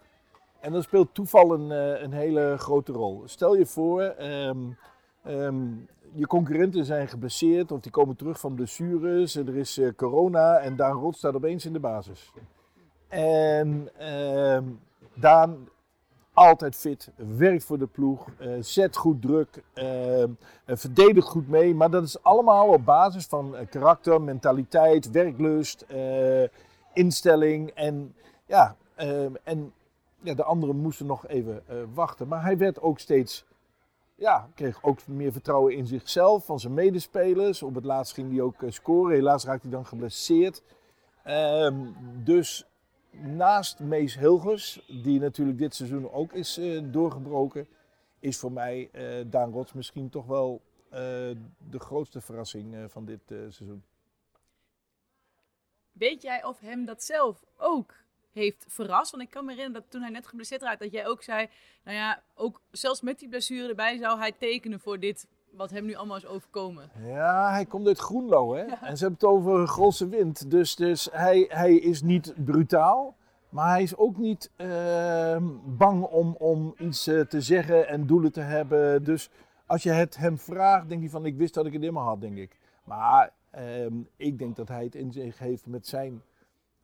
en 0.60 0.72
dan 0.72 0.82
speelt 0.82 1.14
toeval 1.14 1.52
een, 1.52 1.72
eh, 1.72 2.02
een 2.02 2.12
hele 2.12 2.54
grote 2.58 2.92
rol. 2.92 3.22
Stel 3.24 3.56
je 3.56 3.66
voor, 3.66 4.14
um, 4.20 4.78
um, 5.26 5.88
je 6.12 6.26
concurrenten 6.26 6.84
zijn 6.84 7.08
geblesseerd 7.08 7.72
of 7.72 7.80
die 7.80 7.90
komen 7.90 8.16
terug 8.16 8.40
van 8.40 8.54
blessures. 8.54 9.34
Er 9.34 9.56
is 9.56 9.78
uh, 9.78 9.92
corona 9.96 10.58
en 10.58 10.76
Daan 10.76 10.98
Rot 10.98 11.16
staat 11.16 11.34
opeens 11.34 11.66
in 11.66 11.72
de 11.72 11.80
basis. 11.80 12.32
En 13.08 13.88
uh, 14.00 14.58
Daan, 15.14 15.68
altijd 16.32 16.76
fit, 16.76 17.10
werkt 17.36 17.64
voor 17.64 17.78
de 17.78 17.86
ploeg, 17.86 18.26
uh, 18.40 18.52
zet 18.60 18.96
goed 18.96 19.22
druk, 19.22 19.62
ehm, 19.74 20.30
verdedigt 20.66 21.26
goed 21.26 21.48
mee. 21.48 21.74
Maar 21.74 21.90
dat 21.90 22.02
is 22.02 22.22
allemaal 22.22 22.68
op 22.68 22.84
basis 22.84 23.26
van 23.26 23.56
eh, 23.56 23.66
karakter, 23.66 24.22
mentaliteit, 24.22 25.10
werklust, 25.10 25.86
instelling. 26.92 27.70
En 27.70 28.14
ja, 28.46 28.76
ehm, 28.94 29.32
en 29.42 29.72
ja, 30.20 30.34
de 30.34 30.44
anderen 30.44 30.76
moesten 30.76 31.06
nog 31.06 31.26
even 31.26 31.62
wachten. 31.94 32.28
Maar 32.28 32.42
hij 32.42 32.58
werd 32.58 32.80
ook 32.80 32.98
steeds 32.98 33.44
ja, 34.18 34.50
kreeg 34.54 34.82
ook 34.82 35.06
meer 35.06 35.32
vertrouwen 35.32 35.74
in 35.74 35.86
zichzelf 35.86 36.44
van 36.44 36.60
zijn 36.60 36.74
medespelers. 36.74 37.62
Op 37.62 37.74
het 37.74 37.84
laatst 37.84 38.14
ging 38.14 38.30
hij 38.30 38.40
ook 38.40 38.62
eh, 38.62 38.70
scoren. 38.70 39.14
Helaas 39.14 39.44
raakte 39.44 39.68
hij 39.68 39.76
dan 39.76 39.86
geblesseerd. 39.86 40.62
Ehm, 41.22 41.92
dus 42.24 42.66
naast 43.10 43.78
Mees 43.78 44.18
Hilgers, 44.18 44.84
die 44.86 45.20
natuurlijk 45.20 45.58
dit 45.58 45.74
seizoen 45.74 46.12
ook 46.12 46.32
is 46.32 46.58
uh, 46.58 46.82
doorgebroken, 46.84 47.68
is 48.18 48.38
voor 48.38 48.52
mij 48.52 48.90
uh, 48.92 49.24
Daan 49.26 49.52
Rots 49.52 49.72
misschien 49.72 50.10
toch 50.10 50.26
wel 50.26 50.60
de 51.70 51.78
grootste 51.78 52.20
verrassing 52.20 52.76
van 52.86 53.04
dit 53.04 53.20
seizoen. 53.26 53.84
Weet 55.92 56.22
jij 56.22 56.44
of 56.44 56.60
hem 56.60 56.84
dat 56.84 57.02
zelf 57.02 57.44
ook 57.56 57.94
heeft 58.38 58.64
verrast. 58.68 59.10
Want 59.10 59.22
ik 59.22 59.30
kan 59.30 59.44
me 59.44 59.50
herinneren 59.50 59.82
dat 59.82 59.90
toen 59.90 60.00
hij 60.00 60.10
net 60.10 60.26
geblesseerd 60.26 60.62
raakte, 60.62 60.84
dat 60.84 60.92
jij 60.92 61.06
ook 61.06 61.22
zei, 61.22 61.48
nou 61.84 61.96
ja, 61.96 62.22
ook 62.34 62.60
zelfs 62.70 63.00
met 63.00 63.18
die 63.18 63.28
blessure 63.28 63.68
erbij 63.68 63.98
zou 63.98 64.18
hij 64.18 64.32
tekenen 64.32 64.80
voor 64.80 64.98
dit 64.98 65.26
wat 65.50 65.70
hem 65.70 65.84
nu 65.84 65.94
allemaal 65.94 66.16
is 66.16 66.26
overkomen. 66.26 66.90
Ja, 67.04 67.50
hij 67.50 67.66
komt 67.66 67.86
uit 67.86 67.98
Groenlo 67.98 68.54
hè. 68.54 68.62
En 68.62 68.96
ze 68.96 69.04
hebben 69.04 69.20
het 69.20 69.24
over 69.24 69.66
Grolse 69.66 70.08
wind. 70.08 70.50
Dus, 70.50 70.76
dus 70.76 71.08
hij, 71.12 71.46
hij 71.48 71.74
is 71.74 72.02
niet 72.02 72.34
brutaal. 72.44 73.16
Maar 73.48 73.70
hij 73.70 73.82
is 73.82 73.96
ook 73.96 74.16
niet 74.16 74.50
ehm, 74.56 75.44
bang 75.64 76.04
om, 76.04 76.34
om 76.38 76.74
iets 76.78 77.06
eh, 77.06 77.20
te 77.20 77.40
zeggen 77.40 77.88
en 77.88 78.06
doelen 78.06 78.32
te 78.32 78.40
hebben. 78.40 79.04
Dus 79.04 79.30
als 79.66 79.82
je 79.82 79.90
het 79.90 80.16
hem 80.16 80.38
vraagt, 80.38 80.88
denk 80.88 81.00
hij 81.00 81.10
van 81.10 81.26
ik 81.26 81.36
wist 81.36 81.54
dat 81.54 81.66
ik 81.66 81.72
het 81.72 81.80
helemaal 81.80 82.06
had, 82.06 82.20
denk 82.20 82.36
ik. 82.36 82.56
Maar 82.84 83.32
ehm, 83.50 83.94
ik 84.16 84.38
denk 84.38 84.56
dat 84.56 84.68
hij 84.68 84.84
het 84.84 84.94
in 84.94 85.12
zich 85.12 85.38
heeft 85.38 85.66
met 85.66 85.86
zijn 85.86 86.22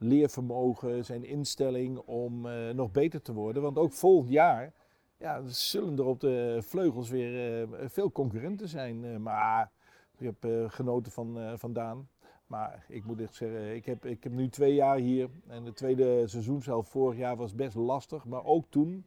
leervermogen, 0.05 1.05
zijn 1.05 1.25
instelling 1.25 1.99
om 1.99 2.47
uh, 2.47 2.71
nog 2.71 2.91
beter 2.91 3.23
te 3.23 3.33
worden. 3.33 3.63
Want 3.63 3.79
ook 3.79 3.93
volgend 3.93 4.31
jaar 4.31 4.73
ja, 5.19 5.43
zullen 5.47 5.99
er 5.99 6.05
op 6.05 6.21
de 6.21 6.59
vleugels 6.63 7.11
weer 7.11 7.63
uh, 7.63 7.89
veel 7.89 8.13
concurrenten 8.13 8.69
zijn. 8.69 9.05
Uh, 9.05 9.17
maar 9.17 9.71
ik 10.17 10.25
heb 10.27 10.71
genoten 10.73 11.13
van, 11.13 11.59
van 11.59 11.73
Daan. 11.73 12.09
Maar 12.47 12.85
ik 12.89 13.05
moet 13.05 13.21
echt 13.21 13.35
zeggen, 13.35 13.75
ik 13.75 13.87
heb, 13.87 14.05
ik 14.05 14.23
heb 14.23 14.33
nu 14.33 14.49
twee 14.49 14.75
jaar 14.75 14.97
hier. 14.97 15.29
En 15.47 15.65
de 15.65 15.73
tweede 15.73 16.27
seizoen 16.27 16.63
zelf 16.63 16.89
vorig 16.89 17.19
jaar 17.19 17.37
was 17.37 17.55
best 17.55 17.75
lastig. 17.75 18.25
Maar 18.25 18.45
ook 18.45 18.67
toen, 18.69 19.05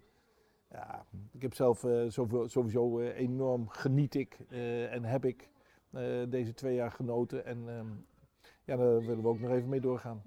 ja, 0.71 1.05
ik 1.31 1.41
heb 1.41 1.53
zelf 1.53 1.79
sowieso, 2.07 2.47
sowieso 2.47 2.99
enorm 2.99 3.67
geniet 3.67 4.15
ik 4.15 4.37
en 4.89 5.03
heb 5.03 5.25
ik 5.25 5.49
deze 6.29 6.53
twee 6.53 6.75
jaar 6.75 6.91
genoten. 6.91 7.45
En 7.45 7.63
ehm, 7.67 7.87
ja, 8.63 8.75
daar 8.75 8.99
willen 8.99 9.21
we 9.21 9.27
ook 9.27 9.39
nog 9.39 9.51
even 9.51 9.69
mee 9.69 9.81
doorgaan. 9.81 10.21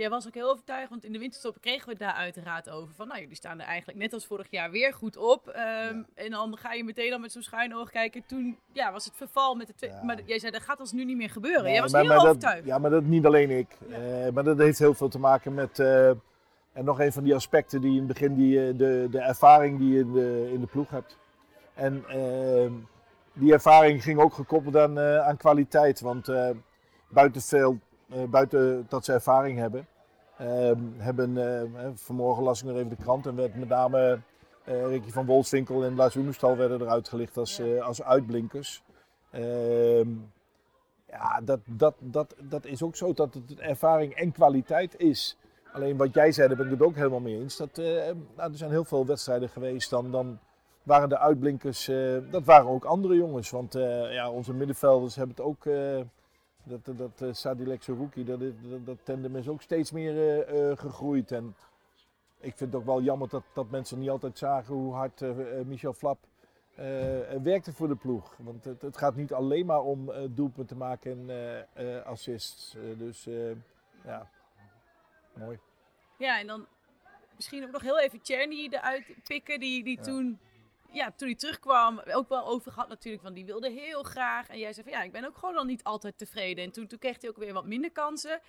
Jij 0.00 0.10
was 0.10 0.26
ook 0.26 0.34
heel 0.34 0.50
overtuigd, 0.50 0.90
want 0.90 1.04
in 1.04 1.12
de 1.12 1.18
winterstop 1.18 1.56
kregen 1.60 1.84
we 1.84 1.90
het 1.90 2.00
daar 2.00 2.12
uiteraard 2.12 2.70
over. 2.70 2.94
Van 2.94 3.08
nou, 3.08 3.20
jullie 3.20 3.36
staan 3.36 3.60
er 3.60 3.66
eigenlijk 3.66 3.98
net 3.98 4.12
als 4.12 4.26
vorig 4.26 4.46
jaar 4.50 4.70
weer 4.70 4.94
goed 4.94 5.16
op. 5.16 5.48
Ehm, 5.48 6.02
en 6.14 6.30
dan 6.30 6.56
ga 6.56 6.72
je 6.72 6.84
meteen 6.84 7.10
dan 7.10 7.20
met 7.20 7.32
zo'n 7.32 7.42
schuin 7.42 7.74
oog 7.74 7.90
kijken. 7.90 8.22
Toen 8.26 8.58
ja, 8.72 8.92
was 8.92 9.04
het 9.04 9.16
verval 9.16 9.54
met 9.54 9.66
de 9.66 9.74
twee. 9.74 9.90
Maar 10.02 10.20
jij 10.24 10.38
zei, 10.38 10.52
dat 10.52 10.62
gaat 10.62 10.80
ons 10.80 10.92
nu 10.92 11.04
niet 11.04 11.16
meer 11.16 11.30
gebeuren. 11.30 11.72
jij 11.72 11.80
was 11.80 11.92
heel 11.92 12.12
overtuigd. 12.12 12.66
ja, 12.66 12.78
maar 12.78 12.90
dat 12.90 13.04
niet 13.04 13.26
alleen 13.26 13.50
ik. 13.50 13.76
Uh, 13.88 13.96
maar 14.34 14.44
dat 14.44 14.58
heeft 14.58 14.78
heel 14.78 14.94
veel 14.94 15.08
te 15.08 15.18
maken 15.18 15.54
met... 15.54 15.78
Uh, 15.78 16.08
en 16.72 16.84
nog 16.84 17.00
een 17.00 17.12
van 17.12 17.24
die 17.24 17.34
aspecten 17.34 17.80
die 17.80 17.92
in 17.92 17.98
het 17.98 18.06
begin, 18.06 18.34
die, 18.34 18.66
eh, 18.66 18.76
de, 18.76 19.08
de 19.10 19.18
ervaring 19.18 19.78
die 19.78 19.92
je 19.92 19.98
in 19.98 20.12
de, 20.12 20.50
in 20.52 20.60
de 20.60 20.66
ploeg 20.66 20.90
hebt. 20.90 21.18
En 21.74 22.04
ehm, 22.08 22.72
die 23.32 23.52
ervaring 23.52 24.02
ging 24.02 24.20
ook 24.20 24.34
gekoppeld 24.34 24.76
aan, 24.76 24.98
aan 24.98 25.36
kwaliteit. 25.36 26.00
Want 26.00 26.32
buiten 27.08 27.42
veel 27.42 27.78
buiten 28.30 28.86
dat 28.88 29.04
ze 29.04 29.12
ervaring 29.12 29.58
hebben, 29.58 29.86
hebben 30.96 31.30
uh, 31.30 31.90
vanmorgen 31.94 32.42
las 32.42 32.60
ik 32.60 32.66
nog 32.66 32.76
even 32.76 32.88
de 32.88 32.96
krant 32.96 33.26
en 33.26 33.36
werd 33.36 33.54
met 33.54 33.68
name 33.68 34.20
Ricky 34.64 35.10
van 35.10 35.26
Wolfswinkel 35.26 35.84
en 35.84 35.94
Lars 35.94 36.16
Oenestal 36.16 36.56
werden 36.56 36.80
eruit 36.80 37.08
gelicht 37.08 37.36
als, 37.36 37.60
als 37.80 38.02
uitblinkers. 38.02 38.82
Ehm, 39.30 40.08
ja, 41.08 41.40
dat, 41.44 41.60
dat, 41.64 41.94
dat, 41.98 42.34
dat 42.38 42.64
is 42.64 42.82
ook 42.82 42.96
zo 42.96 43.12
dat 43.12 43.34
het 43.34 43.58
ervaring 43.58 44.14
en 44.14 44.32
kwaliteit 44.32 44.98
is. 44.98 45.36
Alleen 45.72 45.96
wat 45.96 46.14
jij 46.14 46.32
zei, 46.32 46.48
daar 46.48 46.56
ben 46.56 46.66
ik 46.66 46.72
het 46.72 46.82
ook 46.82 46.94
helemaal 46.94 47.20
mee 47.20 47.40
eens. 47.40 47.56
Dat, 47.56 47.76
nou, 47.76 48.16
er 48.36 48.56
zijn 48.56 48.70
heel 48.70 48.84
veel 48.84 49.06
wedstrijden 49.06 49.48
geweest, 49.48 49.90
dan, 49.90 50.10
dan 50.10 50.38
waren 50.82 51.08
de 51.08 51.18
uitblinkers, 51.18 51.90
dat 52.30 52.44
waren 52.44 52.68
ook 52.68 52.84
andere 52.84 53.14
jongens. 53.14 53.50
Want 53.50 53.72
ja, 54.10 54.30
onze 54.30 54.54
middenvelders 54.54 55.14
hebben 55.14 55.36
het 55.36 55.44
ook 55.44 55.64
dat, 56.62 56.98
dat 56.98 57.20
uh, 57.22 57.32
Sadilek 57.32 57.86
dat, 57.86 58.26
dat, 58.26 58.50
dat 58.84 58.98
tandem 59.02 59.36
is 59.36 59.48
ook 59.48 59.62
steeds 59.62 59.90
meer 59.90 60.44
gegroeid. 60.78 61.32
En 61.32 61.54
ik 62.40 62.56
vind 62.56 62.72
het 62.72 62.74
ook 62.74 62.86
wel 62.86 63.02
jammer 63.02 63.28
dat, 63.28 63.44
dat 63.52 63.70
mensen 63.70 63.98
niet 63.98 64.10
altijd 64.10 64.38
zagen 64.38 64.74
hoe 64.74 64.94
hard 64.94 65.22
Michel 65.66 65.92
Flap 65.92 66.18
werkte 67.42 67.72
voor 67.72 67.88
de 67.88 67.96
ploeg. 67.96 68.36
Want 68.36 68.64
het, 68.64 68.82
het, 68.82 68.96
gaat 68.96 69.16
niet 69.16 69.32
alleen 69.32 69.66
maar 69.66 69.82
om 69.82 70.06
doelpunten 70.06 70.66
te 70.66 70.76
maken 70.76 71.30
en 71.30 72.04
assists. 72.04 72.76
dus 72.96 73.28
ja, 74.04 74.30
mooi. 75.34 75.58
Ja, 76.18 76.38
en 76.40 76.46
dan 76.46 76.66
misschien 77.36 77.64
ook 77.64 77.70
nog 77.70 77.82
heel 77.82 78.00
even 78.00 78.20
Cherny 78.22 78.68
eruit 78.70 79.04
pikken, 79.24 79.60
die, 79.60 79.84
die 79.84 80.00
toen 80.00 80.38
ja, 80.92 81.10
toen 81.16 81.28
hij 81.28 81.36
terugkwam, 81.36 81.98
ook 81.98 82.28
wel 82.28 82.46
over 82.46 82.72
gehad 82.72 82.88
natuurlijk, 82.88 83.22
van 83.22 83.34
die 83.34 83.44
wilde 83.44 83.70
heel 83.70 84.02
graag. 84.02 84.48
En 84.48 84.58
jij 84.58 84.72
zei 84.72 84.88
van 84.88 84.98
ja, 84.98 85.04
ik 85.04 85.12
ben 85.12 85.24
ook 85.24 85.36
gewoon 85.36 85.56
al 85.56 85.64
niet 85.64 85.84
altijd 85.84 86.18
tevreden. 86.18 86.64
En 86.64 86.70
toen, 86.70 86.86
toen 86.86 86.98
kreeg 86.98 87.20
hij 87.20 87.30
ook 87.30 87.36
weer 87.36 87.52
wat 87.52 87.66
minder 87.66 87.92
kansen. 87.92 88.40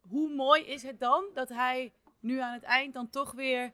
Hoe 0.00 0.34
mooi 0.34 0.62
is 0.62 0.82
het 0.82 1.00
dan 1.00 1.24
dat 1.34 1.48
hij 1.48 1.92
nu 2.20 2.40
aan 2.40 2.52
het 2.52 2.62
eind 2.62 2.94
dan 2.94 3.10
toch 3.10 3.32
weer 3.32 3.72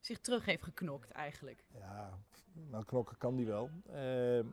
zich 0.00 0.18
terug 0.18 0.44
heeft 0.44 0.62
geknokt 0.62 1.10
eigenlijk? 1.10 1.64
Ja, 1.72 2.18
nou 2.54 2.84
knokken 2.84 3.16
kan 3.18 3.36
die 3.36 3.46
wel. 3.46 3.70
Uh, 3.86 3.94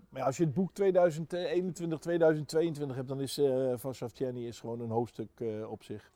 maar 0.10 0.24
als 0.24 0.38
je 0.38 0.44
het 0.44 0.54
boek 0.54 0.74
2021, 0.74 2.00
2022 2.00 2.96
hebt, 2.96 3.08
dan 3.08 3.22
is 3.22 3.38
uh, 3.38 3.74
Vasav 3.76 4.20
is 4.20 4.60
gewoon 4.60 4.80
een 4.80 4.90
hoofdstuk 4.90 5.40
uh, 5.40 5.72
op 5.72 5.84
zich. 5.84 6.12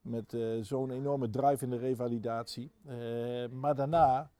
Met 0.00 0.36
zo'n 0.60 0.90
enorme 0.90 1.30
drive 1.30 1.64
in 1.64 1.70
de 1.70 1.76
revalidatie. 1.76 2.70
maar 3.50 3.74
daarna 3.74 4.30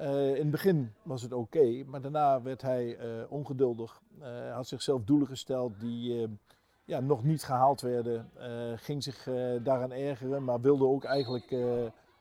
uh, 0.00 0.28
in 0.28 0.42
het 0.42 0.50
begin 0.50 0.92
was 1.02 1.22
het 1.22 1.32
oké, 1.32 1.84
maar 1.86 2.00
daarna 2.00 2.42
werd 2.42 2.62
hij 2.62 2.98
uh, 2.98 3.22
ongeduldig. 3.28 4.00
Hij 4.18 4.50
had 4.50 4.66
zichzelf 4.66 5.04
doelen 5.04 5.26
gesteld 5.26 5.80
die 5.80 6.28
ja, 6.84 7.00
nog 7.00 7.24
niet 7.24 7.42
gehaald 7.42 7.80
werden. 7.80 8.30
ging 8.76 9.02
zich 9.02 9.28
daaraan 9.62 9.92
ergeren, 9.92 10.44
maar 10.44 10.60
wilde 10.60 10.84
ook 10.84 11.04
eigenlijk 11.04 11.54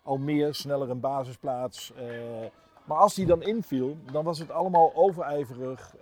al 0.02 0.18
meer, 0.18 0.54
sneller 0.54 0.90
een 0.90 1.00
basisplaats. 1.00 1.94
maar 2.86 2.98
als 2.98 3.16
hij 3.16 3.26
dan 3.26 3.42
inviel, 3.42 3.98
dan 4.12 4.24
was 4.24 4.40
het 4.40 4.52
allemaal 4.52 4.92
overijverig. 4.96 5.96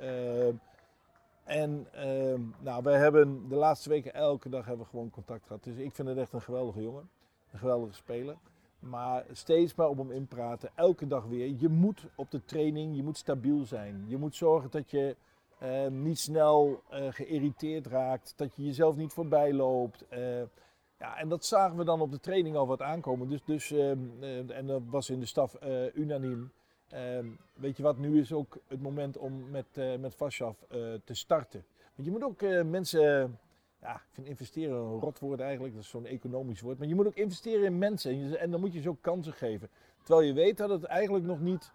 en 1.43 1.87
nou, 2.59 2.83
we 2.83 2.91
hebben 2.91 3.49
de 3.49 3.55
laatste 3.55 3.89
weken 3.89 4.13
elke 4.13 4.49
dag 4.49 4.65
hebben 4.65 4.83
we 4.85 4.89
gewoon 4.89 5.09
contact 5.09 5.45
gehad. 5.47 5.63
Dus 5.63 5.77
ik 5.77 5.95
vind 5.95 6.07
het 6.07 6.17
echt 6.17 6.33
een 6.33 6.41
geweldige 6.41 6.81
jongen, 6.81 7.09
een 7.51 7.59
geweldige 7.59 7.93
speler. 7.93 8.35
Maar 8.89 9.25
steeds 9.31 9.75
maar 9.75 9.87
op 9.87 9.97
hem 9.97 10.11
inpraten, 10.11 10.69
elke 10.75 11.07
dag 11.07 11.25
weer. 11.25 11.55
Je 11.57 11.69
moet 11.69 12.05
op 12.15 12.31
de 12.31 12.45
training, 12.45 12.95
je 12.95 13.03
moet 13.03 13.17
stabiel 13.17 13.63
zijn. 13.63 14.05
Je 14.07 14.17
moet 14.17 14.35
zorgen 14.35 14.71
dat 14.71 14.91
je 14.91 15.15
uh, 15.63 15.87
niet 15.87 16.19
snel 16.19 16.81
uh, 16.91 17.07
geïrriteerd 17.09 17.87
raakt, 17.87 18.33
dat 18.35 18.55
je 18.55 18.63
jezelf 18.63 18.95
niet 18.95 19.13
voorbij 19.13 19.53
loopt. 19.53 20.05
Uh, 20.13 20.41
ja, 20.99 21.17
en 21.17 21.29
dat 21.29 21.45
zagen 21.45 21.77
we 21.77 21.83
dan 21.83 22.01
op 22.01 22.11
de 22.11 22.19
training 22.19 22.55
al 22.55 22.67
wat 22.67 22.81
aankomen. 22.81 23.29
Dus, 23.29 23.43
dus, 23.45 23.71
ehm, 23.71 23.99
en 24.49 24.65
dat 24.67 24.81
was 24.89 25.09
in 25.09 25.19
de 25.19 25.25
staf 25.25 25.57
unaniem. 25.93 26.51
Ehm, 26.89 27.27
weet 27.53 27.77
je 27.77 27.83
wat, 27.83 27.97
nu 27.97 28.19
is 28.19 28.33
ook 28.33 28.57
het 28.67 28.81
moment 28.81 29.17
om 29.17 29.49
met, 29.49 29.99
met 29.99 30.15
Vashav 30.15 30.57
te 31.03 31.13
starten. 31.13 31.65
Want 31.95 32.07
je 32.07 32.11
moet 32.11 32.23
ook 32.23 32.41
mensen 32.65 33.39
ja, 33.85 33.95
ik 33.95 34.11
vind 34.11 34.27
investeren 34.27 34.77
een 34.77 34.99
rotwoord 34.99 35.39
eigenlijk, 35.39 35.73
dat 35.73 35.83
is 35.83 35.89
zo'n 35.89 36.05
economisch 36.05 36.61
woord. 36.61 36.77
Maar 36.77 36.87
je 36.87 36.95
moet 36.95 37.07
ook 37.07 37.15
investeren 37.15 37.65
in 37.65 37.77
mensen 37.77 38.39
en, 38.39 38.51
dan 38.51 38.59
moet 38.59 38.73
je 38.73 38.81
ze 38.81 38.89
ook 38.89 39.01
kansen 39.01 39.33
geven. 39.33 39.69
Terwijl 40.03 40.27
je 40.27 40.33
weet 40.33 40.57
dat 40.57 40.69
het 40.69 40.83
eigenlijk 40.83 41.25
nog 41.25 41.39
niet 41.39 41.71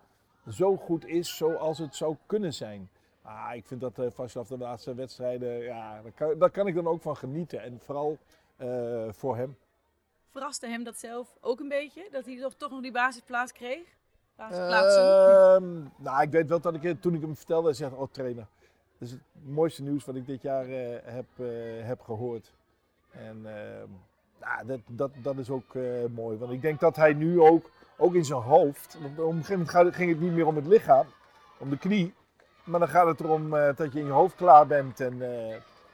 zo 0.48 0.76
goed 0.76 1.06
is 1.06 1.36
zoals 1.36 1.78
het 1.78 1.96
zou 1.96 2.16
kunnen 2.26 2.54
zijn. 2.54 2.90
Ah, 3.22 3.54
ik 3.54 3.66
vind 3.66 3.80
dat 3.80 3.98
uh, 3.98 4.06
vanaf 4.10 4.48
de 4.48 4.58
laatste 4.58 4.94
wedstrijden, 4.94 5.62
ja, 5.62 6.02
daar 6.02 6.12
kan, 6.12 6.38
daar 6.38 6.50
kan 6.50 6.66
ik 6.66 6.74
dan 6.74 6.86
ook 6.86 7.02
van 7.02 7.16
genieten. 7.16 7.62
En 7.62 7.80
vooral 7.80 8.18
uh, 8.58 9.08
voor 9.10 9.36
hem. 9.36 9.56
Verraste 10.28 10.66
hem 10.66 10.84
dat 10.84 10.98
zelf 10.98 11.36
ook 11.40 11.60
een 11.60 11.68
beetje? 11.68 12.08
Dat 12.10 12.24
hij 12.24 12.40
toch, 12.40 12.54
toch 12.54 12.70
nog 12.70 12.80
die 12.80 12.92
basisplaats 12.92 13.52
kreeg? 13.52 13.96
Basisplaatsen? 14.36 15.02
Uh, 15.02 16.04
nou, 16.04 16.22
ik 16.22 16.30
weet 16.30 16.48
wel 16.48 16.60
dat 16.60 16.84
ik 16.84 17.00
toen 17.00 17.14
ik 17.14 17.20
hem 17.20 17.36
vertelde, 17.36 17.72
zei 17.72 17.94
oh 17.94 18.08
trainer, 18.10 18.46
dat 19.00 19.08
is 19.08 19.14
het 19.14 19.22
mooiste 19.44 19.82
nieuws 19.82 20.04
wat 20.04 20.14
ik 20.14 20.26
dit 20.26 20.42
jaar 20.42 20.68
uh, 20.68 20.96
heb, 21.02 21.26
uh, 21.36 21.48
heb 21.86 22.00
gehoord. 22.00 22.54
En 23.10 23.42
uh, 23.44 24.66
dat, 24.66 24.80
dat, 24.86 25.10
dat 25.22 25.38
is 25.38 25.50
ook 25.50 25.74
mooi. 26.10 26.38
Want 26.38 26.52
ik 26.52 26.62
denk 26.62 26.80
dat 26.80 26.96
hij 26.96 27.12
nu 27.12 27.40
ook, 27.40 27.70
ook 27.96 28.14
in 28.14 28.24
zijn 28.24 28.40
hoofd. 28.40 28.98
Want 29.00 29.18
op 29.18 29.32
een 29.32 29.44
gegeven 29.44 29.66
moment 29.74 29.94
ging 29.94 30.10
het 30.10 30.20
niet 30.20 30.32
meer 30.32 30.46
om 30.46 30.56
het 30.56 30.66
lichaam, 30.66 31.06
om 31.58 31.70
de 31.70 31.78
knie. 31.78 32.14
Maar 32.64 32.80
dan 32.80 32.88
gaat 32.88 33.06
het 33.06 33.20
erom 33.20 33.50
dat 33.50 33.92
je 33.92 33.98
in 33.98 34.06
je 34.06 34.12
hoofd 34.12 34.34
klaar 34.34 34.66
bent. 34.66 35.00
En 35.00 35.22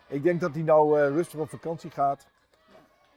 ik 0.07 0.23
denk 0.23 0.41
dat 0.41 0.55
hij 0.55 0.63
nou 0.63 0.99
rustig 0.99 1.41
op 1.41 1.49
vakantie 1.49 1.91
gaat. 1.91 2.27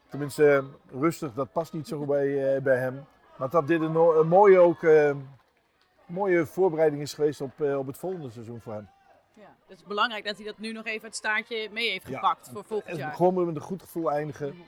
Tenminste, 0.09 0.63
rustig, 0.91 1.33
dat 1.33 1.51
past 1.51 1.73
niet 1.73 1.87
zo 1.87 2.05
bij, 2.05 2.61
bij 2.61 2.77
hem. 2.77 3.05
Maar 3.37 3.49
dat 3.49 3.67
dit 3.67 3.81
een, 3.81 4.27
mooie, 4.27 4.59
ook, 4.59 4.87
mooie 6.05 6.45
voorbereiding 6.45 7.01
is 7.01 7.13
geweest 7.13 7.41
op, 7.41 7.61
op 7.61 7.87
het 7.87 7.97
volgende 7.97 8.29
seizoen 8.29 8.61
voor 8.61 8.73
hem. 8.73 8.87
Het 9.67 9.77
is 9.77 9.83
belangrijk 9.83 10.25
dat 10.25 10.35
hij 10.35 10.45
dat 10.45 10.57
nu 10.57 10.71
nog 10.71 10.85
even 10.85 11.07
het 11.07 11.15
staartje 11.15 11.69
mee 11.71 11.89
heeft 11.89 12.05
gepakt 12.05 12.49
voor 12.53 12.63
volgend 12.63 12.97
jaar. 12.97 13.13
Gewoon 13.13 13.45
met 13.45 13.55
een 13.55 13.61
goed 13.61 13.81
gevoel 13.81 14.11
eindigen. 14.11 14.47
Mhm. 14.47 14.61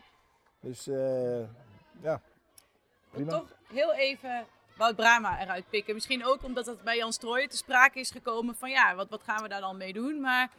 Dus 0.59 0.87
uh, 0.87 1.39
ja, 2.01 2.21
prima. 3.11 3.31
Toch 3.31 3.51
heel 3.67 3.93
even 3.93 4.45
Wout 4.77 4.95
Brama 4.95 5.41
eruit 5.41 5.69
pikken. 5.69 5.93
Misschien 5.93 6.25
ook 6.25 6.43
omdat 6.43 6.65
dat 6.65 6.83
bij 6.83 6.97
Jan 6.97 7.13
Strooijen 7.13 7.49
te 7.49 7.57
sprake 7.57 7.99
is 7.99 8.11
gekomen 8.11 8.55
van 8.55 8.69
ja, 8.69 8.95
wat, 8.95 9.09
wat 9.09 9.23
gaan 9.23 9.41
we 9.41 9.49
daar 9.49 9.61
dan 9.61 9.77
mee 9.77 9.93
doen? 9.93 10.21
Maar 10.21 10.49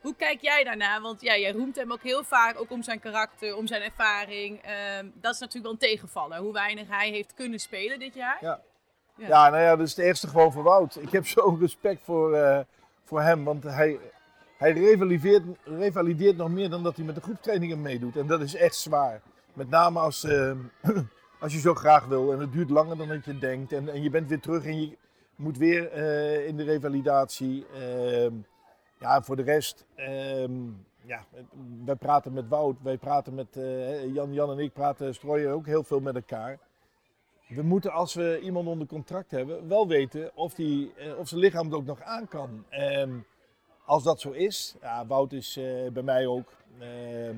hoe 0.00 0.14
kijk 0.14 0.40
jij 0.40 0.64
daarna? 0.64 1.00
Want 1.00 1.20
ja, 1.20 1.36
jij 1.36 1.52
roemt 1.52 1.76
hem 1.76 1.92
ook 1.92 2.02
heel 2.02 2.24
vaak, 2.24 2.60
ook 2.60 2.70
om 2.70 2.82
zijn 2.82 3.00
karakter, 3.00 3.56
om 3.56 3.66
zijn 3.66 3.82
ervaring. 3.82 4.62
Ehm, 4.62 5.06
dat 5.14 5.34
is 5.34 5.40
natuurlijk 5.40 5.64
wel 5.64 5.72
een 5.72 5.78
tegenvaller, 5.78 6.38
hoe 6.38 6.52
weinig 6.52 6.88
hij 6.88 7.10
heeft 7.10 7.34
kunnen 7.34 7.58
spelen 7.58 7.98
dit 7.98 8.14
jaar. 8.14 8.38
Ja, 8.40 8.60
ja. 9.14 9.26
ja 9.26 9.50
nou 9.50 9.62
ja, 9.62 9.76
dat 9.76 9.86
is 9.86 9.96
het 9.96 10.04
eerste 10.04 10.28
gewoon 10.28 10.52
voor 10.52 10.62
Wout. 10.62 10.96
Ik 10.96 11.10
heb 11.10 11.26
zo'n 11.26 11.58
respect 11.58 12.02
voor... 12.02 12.36
Uh, 12.36 12.60
voor 13.04 13.20
hem. 13.20 13.44
Want 13.44 13.62
hij, 13.64 13.98
hij 14.56 14.72
revalideert, 14.72 15.42
revalideert 15.64 16.36
nog 16.36 16.50
meer 16.50 16.70
dan 16.70 16.82
dat 16.82 16.96
hij 16.96 17.04
met 17.04 17.14
de 17.14 17.20
groeptrainingen 17.20 17.82
meedoet. 17.82 18.16
En 18.16 18.26
dat 18.26 18.40
is 18.40 18.54
echt 18.54 18.74
zwaar. 18.74 19.20
Met 19.52 19.70
name 19.70 19.98
als, 19.98 20.24
uh, 20.24 20.52
als 21.40 21.52
je 21.52 21.58
zo 21.58 21.74
graag 21.74 22.06
wil 22.06 22.32
en 22.32 22.38
het 22.38 22.52
duurt 22.52 22.70
langer 22.70 22.96
dan 22.96 23.08
dat 23.08 23.24
je 23.24 23.38
denkt. 23.38 23.72
En, 23.72 23.88
en 23.88 24.02
je 24.02 24.10
bent 24.10 24.28
weer 24.28 24.40
terug 24.40 24.64
en 24.64 24.80
je 24.80 24.96
moet 25.36 25.58
weer 25.58 25.96
uh, 25.96 26.46
in 26.46 26.56
de 26.56 26.64
revalidatie. 26.64 27.66
Uh, 27.74 28.26
ja, 28.98 29.22
voor 29.22 29.36
de 29.36 29.42
rest, 29.42 29.86
ehm, 29.94 30.52
ja, 31.02 31.24
wij 31.84 31.94
praten 31.94 32.32
met 32.32 32.48
Wout, 32.48 32.76
wij 32.82 32.98
praten 32.98 33.34
met 33.34 33.56
eh, 33.56 34.14
Jan, 34.14 34.32
Jan 34.32 34.50
en 34.50 34.58
ik 34.58 34.72
praten, 34.72 35.14
strooien 35.14 35.52
ook 35.52 35.66
heel 35.66 35.84
veel 35.84 36.00
met 36.00 36.14
elkaar 36.14 36.58
we 37.50 37.62
moeten 37.62 37.92
als 37.92 38.14
we 38.14 38.40
iemand 38.42 38.66
onder 38.66 38.86
contract 38.86 39.30
hebben, 39.30 39.68
wel 39.68 39.88
weten 39.88 40.30
of, 40.34 40.54
die, 40.54 40.92
eh, 40.94 41.18
of 41.18 41.28
zijn 41.28 41.40
lichaam 41.40 41.64
het 41.64 41.74
ook 41.74 41.84
nog 41.84 42.02
aan 42.02 42.28
kan. 42.28 42.64
En 42.68 43.26
als 43.84 44.02
dat 44.02 44.20
zo 44.20 44.30
is, 44.30 44.76
ja, 44.80 45.06
Wout 45.06 45.32
is 45.32 45.56
uh, 45.56 45.90
bij 45.90 46.02
mij 46.02 46.26
ook. 46.26 46.52
Uh, 46.80 47.30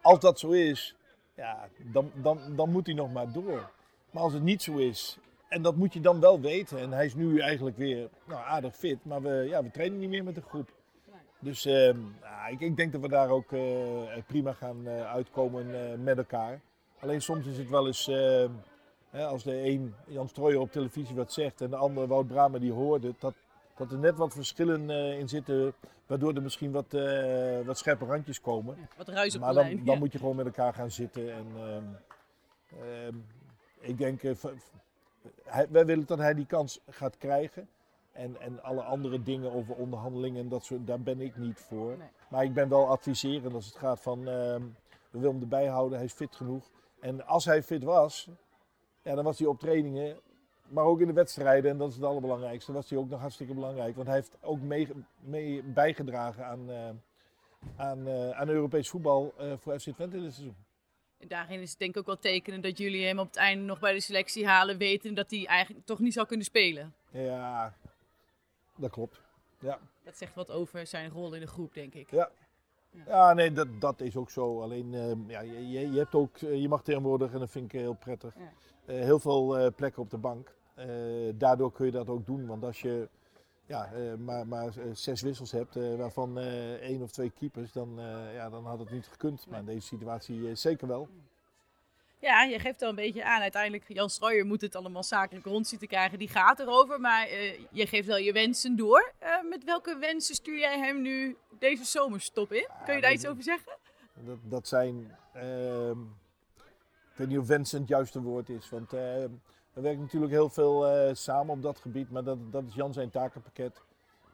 als 0.00 0.20
dat 0.20 0.38
zo 0.38 0.50
is, 0.50 0.96
ja, 1.34 1.68
dan, 1.92 2.10
dan, 2.14 2.38
dan 2.56 2.70
moet 2.70 2.86
hij 2.86 2.94
nog 2.94 3.12
maar 3.12 3.32
door. 3.32 3.70
Maar 4.10 4.22
als 4.22 4.32
het 4.32 4.42
niet 4.42 4.62
zo 4.62 4.76
is, 4.76 5.18
en 5.48 5.62
dat 5.62 5.76
moet 5.76 5.92
je 5.92 6.00
dan 6.00 6.20
wel 6.20 6.40
weten. 6.40 6.78
En 6.78 6.92
hij 6.92 7.04
is 7.04 7.14
nu 7.14 7.40
eigenlijk 7.40 7.76
weer 7.76 8.08
nou, 8.24 8.40
aardig 8.44 8.76
fit, 8.76 9.04
maar 9.04 9.22
we, 9.22 9.46
ja, 9.48 9.62
we 9.62 9.70
trainen 9.70 9.98
niet 9.98 10.08
meer 10.08 10.24
met 10.24 10.34
de 10.34 10.42
groep. 10.42 10.70
Dus 11.40 11.66
uh, 11.66 11.88
ik, 12.50 12.60
ik, 12.60 12.76
denk 12.76 12.92
dat 12.92 13.00
we 13.00 13.08
daar 13.08 13.30
ook 13.30 13.52
uh, 13.52 13.60
prima 14.26 14.52
gaan 14.52 14.88
uitkomen 14.88 16.02
met 16.02 16.18
elkaar. 16.18 16.60
Alleen 17.00 17.22
soms 17.22 17.46
is 17.46 17.58
het 17.58 17.68
wel 17.68 17.86
eens 17.86 18.08
ehm, 18.08 18.50
als 19.12 19.42
de 19.42 19.62
een 19.62 19.94
Jan 20.06 20.28
Strooijer 20.28 20.60
op 20.60 20.72
televisie 20.72 21.16
wat 21.16 21.32
zegt 21.32 21.60
en 21.60 21.70
de 21.70 21.76
andere 21.76 22.06
Wout 22.06 22.26
Brama 22.26 22.58
die 22.58 22.72
hoorde, 22.72 23.14
dat, 23.18 23.34
dat 23.76 23.92
er 23.92 23.98
net 23.98 24.16
wat 24.16 24.32
verschillen 24.32 24.90
uh, 24.90 25.18
in 25.18 25.28
zitten, 25.28 25.72
waardoor 26.06 26.34
er 26.34 26.42
misschien 26.42 26.72
wat, 26.72 26.94
uh, 26.94 27.60
wat 27.60 27.78
scherpe 27.78 28.04
randjes 28.04 28.40
komen. 28.40 28.76
Ja, 28.80 28.86
wat 28.96 29.08
ruis 29.08 29.34
op 29.34 29.40
maar 29.40 29.54
dan, 29.54 29.64
lijn, 29.64 29.84
dan 29.84 29.98
moet 29.98 30.12
je 30.12 30.18
gewoon 30.18 30.36
met 30.36 30.46
elkaar 30.46 30.74
gaan 30.74 30.90
zitten. 30.90 31.32
En, 31.32 31.46
uh, 32.82 33.08
ik 33.80 33.98
denk, 33.98 34.22
hij, 35.44 35.66
wij 35.70 35.86
willen 35.86 36.06
dat 36.06 36.18
hij 36.18 36.34
die 36.34 36.46
kans 36.46 36.80
gaat 36.88 37.16
krijgen. 37.16 37.68
En, 38.12 38.40
en 38.40 38.62
alle 38.62 38.82
andere 38.82 39.22
dingen 39.22 39.52
over 39.52 39.74
onderhandelingen, 39.74 40.42
en 40.42 40.48
dat 40.48 40.64
soort, 40.64 40.86
daar 40.86 41.00
ben 41.00 41.20
ik 41.20 41.36
niet 41.36 41.60
voor. 41.60 41.96
Nee. 41.98 42.08
Maar 42.28 42.44
ik 42.44 42.54
ben 42.54 42.68
wel 42.68 42.88
adviserend 42.88 43.54
als 43.54 43.66
het 43.66 43.76
gaat 43.76 44.00
van, 44.00 44.18
ehm, 44.18 44.62
we 45.10 45.18
willen 45.18 45.32
hem 45.32 45.40
erbij 45.42 45.66
houden, 45.66 45.96
hij 45.96 46.06
is 46.06 46.12
fit 46.12 46.36
genoeg. 46.36 46.70
En 47.00 47.26
als 47.26 47.44
hij 47.44 47.62
fit 47.62 47.82
was, 47.82 48.28
ja, 49.08 49.14
dan 49.14 49.24
was 49.24 49.38
hij 49.38 49.48
op 49.48 49.60
trainingen, 49.60 50.20
maar 50.68 50.84
ook 50.84 51.00
in 51.00 51.06
de 51.06 51.12
wedstrijden, 51.12 51.70
en 51.70 51.78
dat 51.78 51.88
is 51.88 51.94
het 51.94 52.04
allerbelangrijkste, 52.04 52.72
was 52.72 52.90
hij 52.90 52.98
ook 52.98 53.08
nog 53.08 53.20
hartstikke 53.20 53.54
belangrijk. 53.54 53.94
Want 53.94 54.06
hij 54.06 54.16
heeft 54.16 54.36
ook 54.40 54.60
mee, 54.60 54.88
mee 55.20 55.62
bijgedragen 55.62 56.46
aan, 56.46 56.70
uh, 56.70 56.88
aan, 57.76 58.08
uh, 58.08 58.30
aan 58.30 58.48
Europees 58.48 58.88
voetbal 58.88 59.34
uh, 59.40 59.52
voor 59.58 59.80
FC 59.80 59.90
Twente 59.90 60.20
dit 60.20 60.32
seizoen. 60.32 60.56
En 61.18 61.28
daarin 61.28 61.60
is 61.60 61.70
het 61.70 61.78
denk 61.78 61.90
ik 61.90 61.98
ook 61.98 62.06
wel 62.06 62.18
tekenen 62.18 62.60
dat 62.60 62.78
jullie 62.78 63.06
hem 63.06 63.18
op 63.18 63.26
het 63.26 63.36
einde 63.36 63.64
nog 63.64 63.80
bij 63.80 63.92
de 63.92 64.00
selectie 64.00 64.46
halen, 64.46 64.78
weten 64.78 65.14
dat 65.14 65.30
hij 65.30 65.46
eigenlijk 65.46 65.86
toch 65.86 65.98
niet 65.98 66.12
zou 66.12 66.26
kunnen 66.26 66.46
spelen. 66.46 66.94
Ja, 67.10 67.74
dat 68.76 68.90
klopt. 68.90 69.20
Ja. 69.58 69.78
Dat 70.04 70.16
zegt 70.16 70.34
wat 70.34 70.50
over 70.50 70.86
zijn 70.86 71.10
rol 71.10 71.34
in 71.34 71.40
de 71.40 71.46
groep, 71.46 71.74
denk 71.74 71.94
ik. 71.94 72.10
Ja, 72.10 72.30
Ja, 73.06 73.32
nee, 73.32 73.52
dat, 73.52 73.68
dat 73.80 74.00
is 74.00 74.16
ook 74.16 74.30
zo. 74.30 74.62
Alleen, 74.62 74.92
ja, 75.26 75.40
je, 75.40 75.90
je, 75.90 75.98
hebt 75.98 76.14
ook, 76.14 76.36
eh, 76.36 76.60
je 76.60 76.68
mag 76.68 76.82
tegenwoordig, 76.82 77.32
en 77.32 77.38
dat 77.38 77.50
vind 77.50 77.72
ik 77.72 77.80
heel 77.80 77.94
prettig, 77.94 78.34
Ja. 78.34 78.52
Eh, 78.88 78.94
heel 78.96 79.18
veel 79.18 79.58
eh, 79.58 79.66
plekken 79.76 80.02
op 80.02 80.10
de 80.10 80.16
bank. 80.16 80.54
Eh, 80.74 80.86
daardoor 81.34 81.72
kun 81.72 81.86
je 81.86 81.92
dat 81.92 82.08
ook 82.08 82.26
doen, 82.26 82.46
want 82.46 82.64
als 82.64 82.80
je 82.80 83.08
ja, 83.66 83.90
maar, 84.18 84.46
maar 84.46 84.72
zes 84.92 85.22
wissels 85.22 85.52
hebt, 85.52 85.74
waarvan 85.96 86.38
één 86.80 87.02
of 87.02 87.10
twee 87.10 87.30
keepers, 87.30 87.72
dan, 87.72 88.00
ja, 88.32 88.50
dan 88.50 88.66
had 88.66 88.78
het 88.78 88.90
niet 88.90 89.06
gekund. 89.06 89.46
Maar 89.48 89.58
in 89.58 89.64
deze 89.64 89.86
situatie 89.86 90.54
zeker 90.54 90.86
wel. 90.86 91.08
Ja, 92.18 92.42
je 92.42 92.58
geeft 92.58 92.82
al 92.82 92.88
een 92.88 92.94
beetje 92.94 93.24
aan. 93.24 93.40
Uiteindelijk, 93.40 93.84
Jan 93.88 94.10
Strooijer 94.10 94.46
moet 94.46 94.60
het 94.60 94.76
allemaal 94.76 95.02
zakelijk 95.02 95.46
rond 95.46 95.66
zien 95.66 95.78
te 95.78 95.86
krijgen. 95.86 96.18
Die 96.18 96.28
gaat 96.28 96.58
erover, 96.58 97.00
maar 97.00 97.28
je 97.70 97.86
geeft 97.86 98.06
wel 98.06 98.16
je 98.16 98.32
wensen 98.32 98.76
door. 98.76 99.12
Met 99.48 99.64
welke 99.64 99.98
wensen 99.98 100.34
stuur 100.34 100.58
jij 100.58 100.78
hem 100.78 101.02
nu 101.02 101.36
deze 101.58 101.84
zomerstop 101.84 102.52
in? 102.52 102.68
Kun 102.84 102.94
je 102.94 103.00
daar 103.00 103.12
iets 103.12 103.26
over 103.26 103.42
zeggen? 103.42 103.72
Dat, 104.14 104.38
dat 104.42 104.68
zijn, 104.68 105.16
ehm, 105.32 105.98
ik 107.18 107.24
weet 107.24 107.32
niet 107.32 107.42
of 107.42 107.46
wensen 107.46 107.80
het 107.80 107.88
juiste 107.88 108.22
woord 108.22 108.48
is, 108.48 108.70
want 108.70 108.90
we 108.90 109.80
werken 109.80 110.00
natuurlijk 110.00 110.32
heel 110.32 110.48
veel 110.48 110.86
eh, 110.86 111.14
samen 111.14 111.54
op 111.54 111.62
dat 111.62 111.78
gebied, 111.78 112.10
maar 112.10 112.24
dat, 112.24 112.38
dat 112.50 112.64
is 112.68 112.74
Jan 112.74 112.92
zijn 112.92 113.10
takenpakket. 113.10 113.82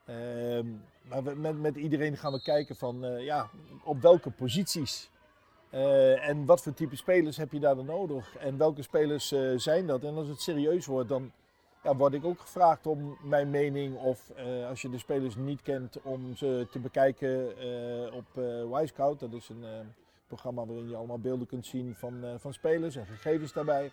Ehm, 0.05 0.67
maar 1.03 1.39
met, 1.39 1.61
met 1.61 1.77
iedereen 1.77 2.17
gaan 2.17 2.33
we 2.33 2.43
kijken 2.43 2.77
van, 2.77 3.05
eh, 3.05 3.25
ja, 3.25 3.51
op 3.85 4.01
welke 4.01 4.31
posities 4.31 5.11
eh, 5.71 6.29
en 6.29 6.45
wat 6.45 6.63
voor 6.63 6.75
type 6.75 6.97
spelers 6.97 7.37
heb 7.37 7.53
je 7.53 7.61
daar 7.61 7.75
dan 7.75 7.87
nodig 7.87 8.37
en 8.37 8.59
welke 8.59 8.83
spelers 8.83 9.33
eh, 9.33 9.53
zijn 9.57 9.87
dat. 9.87 10.05
En 10.05 10.15
als 10.15 10.29
het 10.29 10.41
serieus 10.41 10.87
wordt, 10.87 11.09
dan 11.09 11.33
ja, 11.83 11.97
word 11.97 12.15
ik 12.15 12.25
ook 12.25 12.41
gevraagd 12.41 12.87
om 12.87 13.19
mijn 13.23 13.51
mening 13.51 13.97
of 13.97 14.31
eh, 14.31 14.69
als 14.69 14.83
je 14.83 14.91
de 14.91 14.99
spelers 14.99 15.37
niet 15.37 15.63
kent, 15.63 16.03
om 16.03 16.37
ze 16.37 16.67
te 16.71 16.79
bekijken 16.79 17.59
eh, 17.59 18.15
op 18.15 18.27
eh 18.35 18.79
Wisecout. 18.79 19.21
Dat 19.21 19.33
is 19.33 19.49
een 19.49 19.65
eh, 19.65 19.71
programma 20.35 20.67
waarin 20.67 20.89
je 20.89 20.97
allemaal 20.97 21.19
beelden 21.19 21.47
kunt 21.47 21.67
zien 21.67 21.95
van, 21.95 22.25
eh, 22.25 22.35
van 22.39 22.53
spelers 22.53 22.97
en 22.97 23.07
gegevens 23.07 23.53
daarbij. 23.53 23.91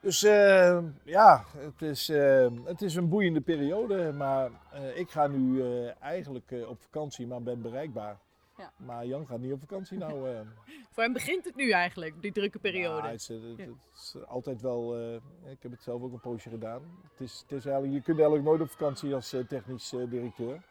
Dus 0.00 0.22
eh, 0.22 0.78
ja, 1.04 1.44
het 1.56 1.82
is, 1.82 2.08
eh, 2.08 2.48
het 2.64 2.82
is 2.82 2.94
een 2.94 3.08
boeiende 3.08 3.40
periode. 3.40 4.12
Maar 4.12 4.50
ik 4.94 5.10
ga 5.10 5.26
nu 5.26 5.62
eigenlijk 6.00 6.54
op 6.68 6.80
vakantie, 6.80 7.26
maar 7.26 7.42
ben 7.42 7.62
bereikbaar. 7.62 8.18
Ja. 8.56 8.72
Maar 8.76 9.06
Jan 9.06 9.26
gaat 9.26 9.38
niet 9.40 9.52
op 9.52 9.60
vakantie 9.60 9.98
nou. 9.98 10.44
Voor 10.92 11.02
hem 11.02 11.12
begint 11.12 11.44
het 11.44 11.56
nu 11.56 11.70
eigenlijk, 11.70 12.22
die 12.22 12.32
drukke 12.32 12.58
periode. 12.58 13.06
Ja, 13.06 13.12
het, 13.12 13.20
is, 13.20 13.28
het- 13.28 13.68
is 13.94 14.16
altijd 14.26 14.60
wel. 14.60 14.98
ik 15.44 15.62
heb 15.62 15.70
het 15.70 15.82
zelf 15.82 16.02
ook 16.02 16.12
een 16.12 16.20
poosje 16.20 16.50
gedaan. 16.50 16.82
Het 17.10 17.20
is, 17.20 17.40
het 17.48 17.52
is 17.52 17.64
eigenlijk, 17.64 17.94
je 17.94 18.02
kunt 18.02 18.18
eigenlijk 18.18 18.48
nooit 18.48 18.60
op 18.60 18.70
vakantie 18.70 19.14
als 19.14 19.36
technisch 19.48 19.94
directeur. 20.08 20.62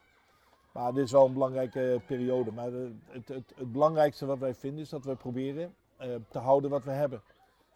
Maar 0.78 0.94
dit 0.94 1.04
is 1.04 1.12
wel 1.12 1.26
een 1.26 1.34
belangrijke 1.34 2.02
periode. 2.06 2.52
Maar 2.52 2.72
het, 2.72 3.28
het, 3.28 3.54
het 3.56 3.72
belangrijkste 3.72 4.26
wat 4.26 4.40
wij 4.40 4.54
vinden 4.54 4.80
is 4.80 4.90
dat 4.90 5.06
we 5.06 5.16
proberen 5.16 5.74
eh, 5.98 6.10
te 6.30 6.40
houden 6.40 6.70
wat 6.70 6.84
we 6.84 6.92
hebben. 6.92 7.22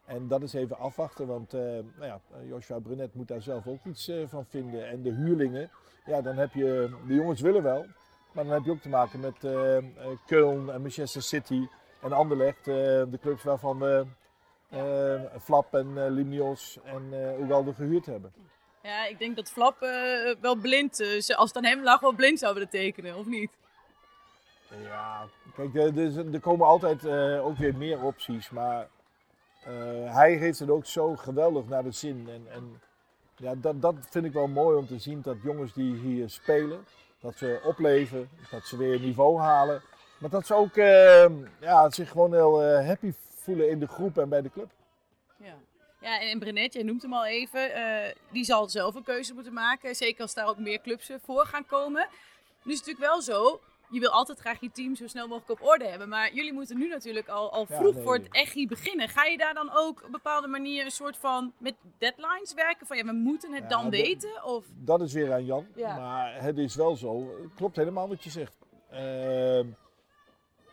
En 0.05 0.27
dat 0.27 0.41
is 0.41 0.53
even 0.53 0.77
afwachten, 0.77 1.27
want 1.27 1.53
eh, 1.53 1.62
nou 1.62 2.05
ja, 2.05 2.20
eh, 2.31 2.48
Joshua 2.48 2.79
Brunet 2.79 3.15
moet 3.15 3.27
daar 3.27 3.41
zelf 3.41 3.67
ook 3.67 3.86
iets 3.86 4.12
van 4.25 4.46
vinden. 4.46 4.88
En 4.88 5.01
de 5.01 5.12
huurlingen, 5.12 5.70
ja, 6.05 6.22
dan 6.22 6.36
heb 6.36 6.53
je, 6.53 6.98
de 7.08 7.13
jongens 7.13 7.41
willen 7.41 7.63
wel, 7.63 7.86
maar 8.31 8.43
dan 8.43 8.53
heb 8.53 8.63
je 8.63 8.72
ook 8.72 8.81
te 8.81 8.89
maken 8.89 9.20
met 9.20 9.43
eh, 9.43 9.77
Köln 10.25 10.74
en 10.74 10.81
Manchester 10.81 11.22
City 11.22 11.67
en 12.01 12.12
Anderlecht, 12.12 12.65
de 12.65 13.17
clubs 13.22 13.43
waarvan 13.43 13.79
we 13.79 14.05
Flap 15.39 15.74
en 15.74 16.10
Limnios 16.10 16.79
en 16.84 17.13
Ugalde 17.43 17.74
gehuurd 17.74 18.05
hebben. 18.05 18.34
Ja, 18.83 19.05
ik 19.05 19.19
denk 19.19 19.35
dat 19.35 19.50
Flap 19.50 19.81
eh, 19.81 20.35
wel 20.41 20.55
blind, 20.55 21.00
eh, 21.00 21.38
als 21.38 21.53
het 21.53 21.65
hem 21.65 21.83
lag, 21.83 22.00
wel 22.00 22.13
blind 22.13 22.39
zou 22.39 22.53
willen 22.53 22.69
tekenen, 22.69 23.15
of 23.15 23.25
niet? 23.25 23.51
Ja, 24.83 25.27
kijk, 25.55 25.75
er, 25.97 26.39
komen 26.39 26.67
altijd 26.67 27.05
eh, 27.05 27.45
ook 27.45 27.57
weer 27.57 27.75
meer 27.75 28.03
opties, 28.03 28.50
maar 28.50 28.88
hij 30.05 30.33
heeft 30.33 30.59
het 30.59 30.69
ook 30.69 30.85
zo 30.85 31.15
geweldig 31.15 31.65
naar 31.65 31.83
de 31.83 31.91
zin. 31.91 32.27
En, 32.29 32.45
en 32.51 32.81
ja, 33.35 33.55
dat, 33.55 33.81
dat 33.81 33.95
vind 34.09 34.25
ik 34.25 34.33
wel 34.33 34.48
mooi 34.48 34.77
om 34.77 34.87
te 34.87 35.00
zien, 35.00 35.22
dat 35.22 35.37
jongens 35.44 35.74
die 35.74 35.96
hier 35.96 36.29
spelen, 36.29 36.85
dat 37.20 37.37
ze 37.37 37.61
opleven, 37.63 38.29
dat 38.51 38.65
ze 38.65 38.77
weer 38.77 39.00
niveau 39.00 39.39
halen. 39.39 39.81
Maar 40.20 40.29
dat 40.29 40.46
ze 40.46 40.53
ook 40.53 40.75
ja, 41.59 41.89
zich 41.89 42.09
gewoon 42.09 42.33
heel 42.33 42.63
happy 42.63 43.13
voelen 43.35 43.70
in 43.70 43.79
de 43.79 43.87
groep 43.87 44.17
en 44.17 44.29
bij 44.29 44.41
de 44.41 44.51
club. 44.51 44.70
Ja. 46.01 46.20
En 46.22 46.40
Brenet, 46.40 46.74
jij 46.74 46.83
noemt 46.83 47.01
hem 47.01 47.14
al 47.14 47.25
even, 47.25 47.74
eh, 47.74 48.16
die 48.31 48.44
zal 48.44 48.70
zelf 48.70 48.96
een 48.96 49.03
keuze 49.03 49.33
moeten 49.33 49.53
maken. 49.53 49.96
Zeker 49.96 50.22
als 50.22 50.33
daar 50.33 50.48
ook 50.48 50.57
meer 50.57 50.81
clubs 50.81 51.09
eh, 51.09 51.18
voor 51.24 51.46
gaan 51.46 51.66
komen. 51.66 52.07
Nu 52.64 52.72
is 52.72 52.77
het 52.77 52.87
natuurlijk 52.87 53.14
wel 53.14 53.22
zo, 53.22 53.59
je 53.92 54.00
wil 54.00 54.09
altijd 54.09 54.40
graag 54.40 54.59
je 54.59 54.72
team 54.72 54.96
zo 54.96 55.07
snel 55.07 55.27
mogelijk 55.27 55.61
op 55.61 55.68
orde 55.68 55.85
hebben. 55.85 56.09
Maar 56.09 56.33
jullie 56.33 56.53
moeten 56.53 56.77
nu 56.77 56.87
natuurlijk 56.87 57.27
al, 57.27 57.51
al 57.51 57.66
Ja, 57.70 57.75
vroeg 57.75 57.94
nee. 57.94 58.03
voor 58.03 58.14
het 58.14 58.27
echt 58.31 58.68
beginnen. 58.68 59.09
Ga 59.09 59.24
je 59.24 59.37
daar 59.37 59.53
dan 59.53 59.70
ook 59.74 59.98
op 59.98 60.03
een 60.05 60.11
bepaalde 60.11 60.48
manier 60.48 60.85
een 60.85 60.92
soort 60.92 61.18
van 61.18 61.53
met 61.57 61.75
deadlines 61.98 62.53
werken? 62.53 62.87
Van 62.87 62.98
ja, 62.98 63.05
we 63.05 63.11
moeten 63.11 63.53
het 63.53 63.64
Ja, 63.64 63.70
dan 63.70 63.90
weten? 63.90 64.44
Of... 64.44 64.66
Dat 64.74 65.01
is 65.01 65.14
weer 65.14 65.33
aan 65.33 65.46
Jan. 65.46 65.68
Ja. 65.75 65.98
Maar 65.98 66.44
het 66.44 66.57
is 66.57 66.75
wel 66.75 66.96
zo. 66.96 67.37
Het 67.42 67.53
klopt 67.55 67.75
helemaal 67.75 68.07
wat 68.07 68.24
je 68.24 68.29
zegt. 68.29 68.57
Ehm, 68.90 69.68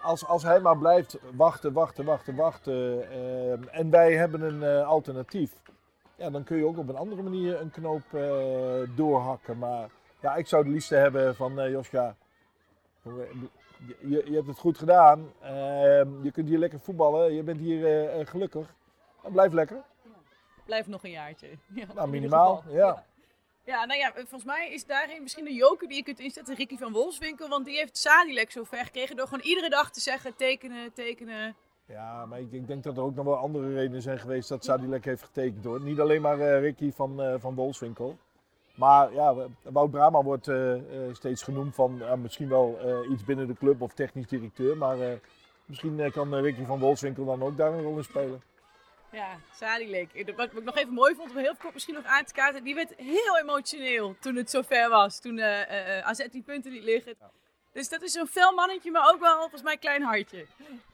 als, 0.09 0.27
als 0.27 0.43
hij 0.43 0.61
maar 0.61 0.79
blijft 0.79 1.19
wachten, 1.37 1.73
wachten, 1.73 2.05
wachten, 2.05 2.35
wachten. 2.35 3.11
ehm, 3.11 3.63
en 3.71 3.91
wij 3.91 4.17
hebben 4.17 4.41
een 4.41 4.63
eh, 4.63 4.87
alternatief. 4.87 5.53
Ja, 6.17 6.31
dan 6.31 6.45
kun 6.45 6.57
je 6.57 6.67
ook 6.67 6.79
op 6.79 6.89
een 6.89 6.97
andere 6.97 7.23
manier 7.23 7.61
een 7.61 7.71
knoop 7.71 8.03
eh, 8.15 8.97
doorhakken. 8.97 9.59
Maar 9.59 9.89
ja, 10.21 10.35
ik 10.37 10.47
zou 10.47 10.63
het 10.65 10.73
liefste 10.73 10.95
hebben 10.95 11.37
van 11.37 11.61
eh 11.61 11.71
Joska. 11.71 12.17
Je, 13.03 14.23
je 14.25 14.35
hebt 14.35 14.47
het 14.47 14.59
goed 14.59 14.79
gedaan. 14.79 15.33
Ehm, 15.41 16.23
je 16.23 16.31
kunt 16.33 16.49
hier 16.49 16.59
lekker 16.59 16.81
voetballen. 16.81 17.33
Je 17.35 17.43
bent 17.43 17.61
hier 17.61 18.11
gelukkig. 18.27 18.75
Dan 19.23 19.33
blijf 19.33 19.53
lekker. 19.53 19.83
Blijf 20.65 20.87
nog 20.87 21.05
een 21.05 21.11
jaartje. 21.11 21.49
Ja, 21.67 21.87
Nou, 21.95 22.09
minimaal, 22.09 22.63
ja. 22.69 23.05
Ja, 23.69 23.85
nou 23.85 23.99
ja, 23.99 24.13
volgens 24.15 24.45
mij 24.45 24.71
is 24.71 24.87
daarin 24.87 25.23
misschien 25.23 25.47
een 25.47 25.55
joker 25.55 25.89
die 25.89 25.97
je 25.97 26.03
kunt 26.03 26.21
inzetten, 26.21 26.55
Ricky 26.55 26.77
van 26.77 26.93
Wolfswinkel. 26.93 27.49
Want 27.49 27.65
die 27.65 27.77
heeft 27.77 27.99
Sadilek 27.99 28.51
zo 28.51 28.65
ver 28.65 28.85
gekregen 28.85 29.17
door 29.17 29.27
gewoon 29.27 29.45
iedere 29.45 29.69
dag 29.69 29.91
te 29.91 30.01
zeggen 30.01 30.37
tekenen, 30.37 30.93
tekenen. 30.93 31.57
Ja, 31.87 32.27
maar 32.27 32.41
ik, 32.41 32.53
ik 32.53 32.67
denk 32.67 32.83
dat 32.83 32.97
er 32.97 33.03
ook 33.03 33.15
nog 33.15 33.25
wel 33.25 33.37
andere 33.37 33.75
redenen 33.75 34.03
zijn 34.03 34.19
geweest 34.19 34.49
dat 34.49 34.65
Sadilek 34.65 35.05
heeft 35.05 35.23
getekend 35.23 35.65
hoor. 35.65 35.81
Niet 35.81 36.01
alleen 36.01 36.21
maar 36.21 36.41
eh, 36.41 36.61
Ricky 36.61 36.93
van, 36.93 37.23
eh 37.23 37.35
van 37.39 37.55
Wolfswinkel. 37.55 38.19
Maar 38.75 39.13
ja, 39.13 39.35
Wout 39.63 39.91
Brama 39.91 40.23
wordt 40.23 40.49
eh, 40.49 40.75
eh, 40.75 40.81
steeds 41.15 41.43
genoemd 41.43 41.75
van 41.75 42.03
eh, 42.03 42.15
misschien 42.15 42.49
wel 42.49 42.79
eh, 42.81 43.11
iets 43.11 43.25
binnen 43.25 43.47
de 43.47 43.55
club 43.55 43.83
of 43.83 43.95
technisch 43.95 44.29
directeur. 44.29 44.77
Maar 44.77 45.01
eh, 45.01 45.13
misschien 45.65 46.01
eh, 46.01 46.13
kan 46.13 46.35
eh, 46.35 46.41
Ricky 46.41 46.65
van 46.65 46.79
Wolfswinkel 46.79 47.25
dan 47.25 47.43
ook 47.43 47.57
daar 47.57 47.73
een 47.73 47.83
rol 47.83 47.97
in 47.97 48.05
spelen. 48.05 48.43
Ja, 49.11 49.39
Sadilek. 49.55 50.33
Wat 50.37 50.53
ik 50.53 50.65
nog 50.65 50.77
even 50.77 50.93
mooi 50.93 51.15
vond, 51.15 51.31
om 51.31 51.37
heel 51.37 51.57
kort 51.57 51.75
misschien 51.75 51.95
nog 51.95 52.05
aan 52.05 52.25
te 52.25 52.33
kaarten. 52.33 52.65
Die 52.65 52.75
werd 52.75 52.95
heel 52.97 53.39
emotioneel 53.43 54.17
toen 54.21 54.37
het 54.37 54.51
zover 54.51 54.89
was. 54.89 55.21
Toen 55.21 55.39
eh, 55.39 56.07
AZ 56.07 56.27
die 56.31 56.43
punten 56.43 56.73
liet 56.73 56.83
liggen. 56.83 57.17
Dus 57.73 57.89
dat 57.89 58.03
is 58.03 58.13
zo'n 58.13 58.27
fel 58.27 58.55
mannetje, 58.55 58.91
maar 58.91 59.11
ook 59.13 59.21
wel 59.21 59.39
volgens 59.39 59.63
mij 59.63 59.73
een 59.73 59.79
klein 59.79 60.03
hartje. 60.03 60.47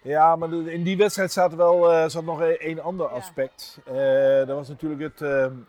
Ja, 0.03 0.37
maar 0.37 0.53
in 0.53 0.83
die 0.83 0.97
wedstrijd 0.97 1.33
zat 1.33 1.55
wel 1.55 2.11
zat 2.11 2.25
nog 2.25 2.41
een, 2.41 2.57
een 2.69 2.81
ander 2.81 3.07
aspect. 3.07 3.79
Eh 3.85 3.95
dat 4.37 4.57
was 4.57 4.69
natuurlijk 4.69 5.01
het, 5.01 5.19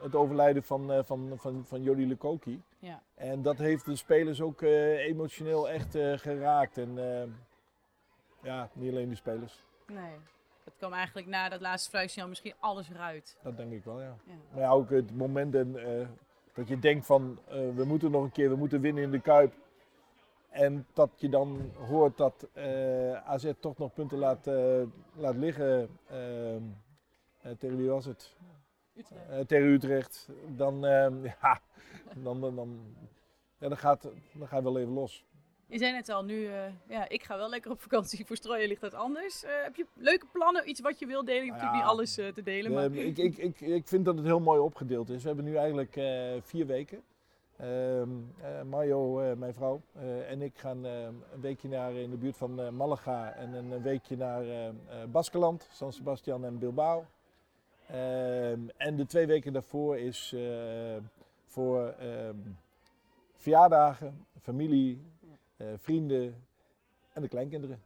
het 0.01 0.15
overlijden 0.15 0.63
van, 0.63 1.03
van, 1.05 1.33
van, 1.37 1.65
van 1.67 1.83
Jody 1.83 2.03
Lukoki. 2.03 2.61
Ja. 2.79 3.01
En 3.15 3.41
dat 3.41 3.57
heeft 3.57 3.85
de 3.85 3.95
spelers 3.95 4.41
ook 4.41 4.61
emotioneel 4.61 5.69
echt 5.69 5.97
geraakt. 6.15 6.77
En 6.77 6.97
ja, 8.41 8.69
niet 8.73 8.91
alleen 8.91 9.09
de 9.09 9.15
spelers. 9.15 9.63
Nee. 9.87 10.15
Dat 10.65 10.73
kwam 10.77 10.93
eigenlijk 10.93 11.27
na 11.27 11.49
dat 11.49 11.61
laatste 11.61 11.89
fluitsignaal 11.89 12.27
misschien 12.29 12.53
alles 12.59 12.89
eruit. 12.89 13.37
Dat 13.43 13.57
denk 13.57 13.71
ik 13.71 13.83
wel, 13.83 14.01
ja. 14.01 14.15
Ja. 14.25 14.33
Maar 14.51 14.61
ja, 14.61 14.69
ook 14.69 14.89
het 14.89 15.17
moment 15.17 15.55
en, 15.55 15.99
eh, 15.99 16.07
dat 16.53 16.67
je 16.67 16.79
denkt 16.79 17.05
van 17.05 17.39
eh, 17.47 17.55
we 17.75 17.85
moeten 17.85 18.11
nog 18.11 18.23
een 18.23 18.31
keer, 18.31 18.49
we 18.49 18.55
moeten 18.55 18.81
winnen 18.81 19.03
in 19.03 19.11
de 19.11 19.19
Kuip. 19.19 19.53
En 20.49 20.87
dat 20.93 21.09
je 21.15 21.29
dan 21.29 21.71
hoort 21.87 22.17
dat 22.17 22.47
eh, 22.53 23.13
AZ 23.13 23.51
toch 23.59 23.77
nog 23.77 23.93
punten 23.93 24.17
laat, 24.17 24.45
laat 25.15 25.35
liggen. 25.35 25.89
tegen 27.57 27.77
wie 27.77 27.89
was 27.89 28.05
het? 28.05 28.35
Eh, 29.29 29.39
tegen 29.39 29.67
Utrecht. 29.67 30.29
Dan, 30.47 30.79
ja, 31.41 31.61
dan, 32.15 32.41
dan, 32.41 32.55
dan, 32.55 32.95
ja, 33.57 33.67
dan, 33.67 33.77
gaat, 33.77 34.01
dan 34.33 34.47
ga 34.47 34.57
je 34.57 34.63
wel 34.63 34.77
even 34.77 34.93
los. 34.93 35.25
Je 35.75 35.81
zei 35.81 35.93
net 35.93 36.09
al, 36.09 36.23
nu, 36.23 36.45
eh, 36.45 36.63
ja, 36.87 37.09
ik 37.09 37.23
ga 37.23 37.37
wel 37.37 37.49
lekker 37.49 37.71
op 37.71 37.81
vakantie. 37.81 38.25
Voor 38.25 38.35
strooien 38.35 38.67
ligt 38.67 38.81
dat 38.81 38.93
anders. 38.93 39.43
Eh, 39.43 39.51
heb 39.63 39.75
je 39.75 39.85
leuke 39.93 40.25
plannen, 40.31 40.69
iets 40.69 40.79
wat 40.79 40.99
je 40.99 41.05
wil 41.05 41.25
delen? 41.25 41.45
Je 41.45 41.51
hebt 41.51 41.61
Nou 41.61 41.73
natuurlijk 41.73 41.93
niet 41.93 41.99
alles 41.99 42.17
eh, 42.17 42.33
te 42.33 42.43
delen, 42.43 42.73
maar... 42.73 43.05
Ik, 43.05 43.17
ik, 43.17 43.37
ik, 43.37 43.61
ik 43.61 43.87
vind 43.87 44.05
dat 44.05 44.15
het 44.15 44.25
heel 44.25 44.39
mooi 44.39 44.59
opgedeeld 44.59 45.09
is. 45.09 45.21
We 45.21 45.27
hebben 45.27 45.45
nu 45.45 45.55
eigenlijk 45.55 45.99
vier 46.43 46.65
weken. 46.65 47.03
Ehm 47.57 48.09
eh, 48.41 48.61
Mario, 48.61 49.35
mijn 49.35 49.53
vrouw, 49.53 49.81
en 50.27 50.41
ik 50.41 50.57
gaan 50.57 50.83
een 50.83 51.23
weekje 51.41 51.67
naar 51.67 51.93
in 51.93 52.09
de 52.09 52.17
buurt 52.17 52.37
van 52.37 52.75
Malaga 52.75 53.33
en 53.33 53.53
een 53.53 53.81
weekje 53.81 54.17
naar 54.17 54.73
Baskeland, 55.11 55.67
San 55.71 55.93
Sebastian 55.93 56.45
en 56.45 56.59
Bilbao. 56.59 57.05
Ehm, 57.87 58.59
en 58.77 58.95
de 58.95 59.05
twee 59.05 59.25
weken 59.25 59.53
daarvoor 59.53 59.97
is 59.97 60.35
voor 61.45 61.87
ehm, 61.87 62.37
verjaardagen, 63.35 64.25
familie, 64.41 65.01
vrienden 65.75 66.45
en 67.13 67.21
de 67.21 67.27
kleinkinderen. 67.27 67.83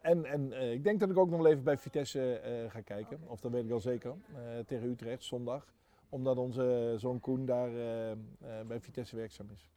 En, 0.00 0.24
en 0.24 0.52
eh, 0.52 0.72
ik 0.72 0.84
denk 0.84 1.00
dat 1.00 1.10
ik 1.10 1.16
ook 1.18 1.30
nog 1.30 1.40
wel 1.42 1.50
even 1.50 1.64
bij 1.64 1.78
Vitesse 1.78 2.38
eh, 2.38 2.70
ga 2.70 2.80
kijken. 2.80 3.20
Of 3.26 3.40
dat 3.40 3.50
weet 3.52 3.64
ik 3.64 3.70
al 3.70 3.80
zeker. 3.80 4.14
eh, 4.34 4.58
tegen 4.66 4.88
Utrecht, 4.88 5.24
zondag. 5.24 5.66
Omdat 6.08 6.36
onze 6.36 6.94
zoon 6.96 7.20
Koen 7.20 7.46
daar 7.46 7.68
eh, 7.68 8.10
eh, 8.10 8.16
bij 8.66 8.80
Vitesse 8.80 9.16
werkzaam 9.16 9.50
is. 9.50 9.70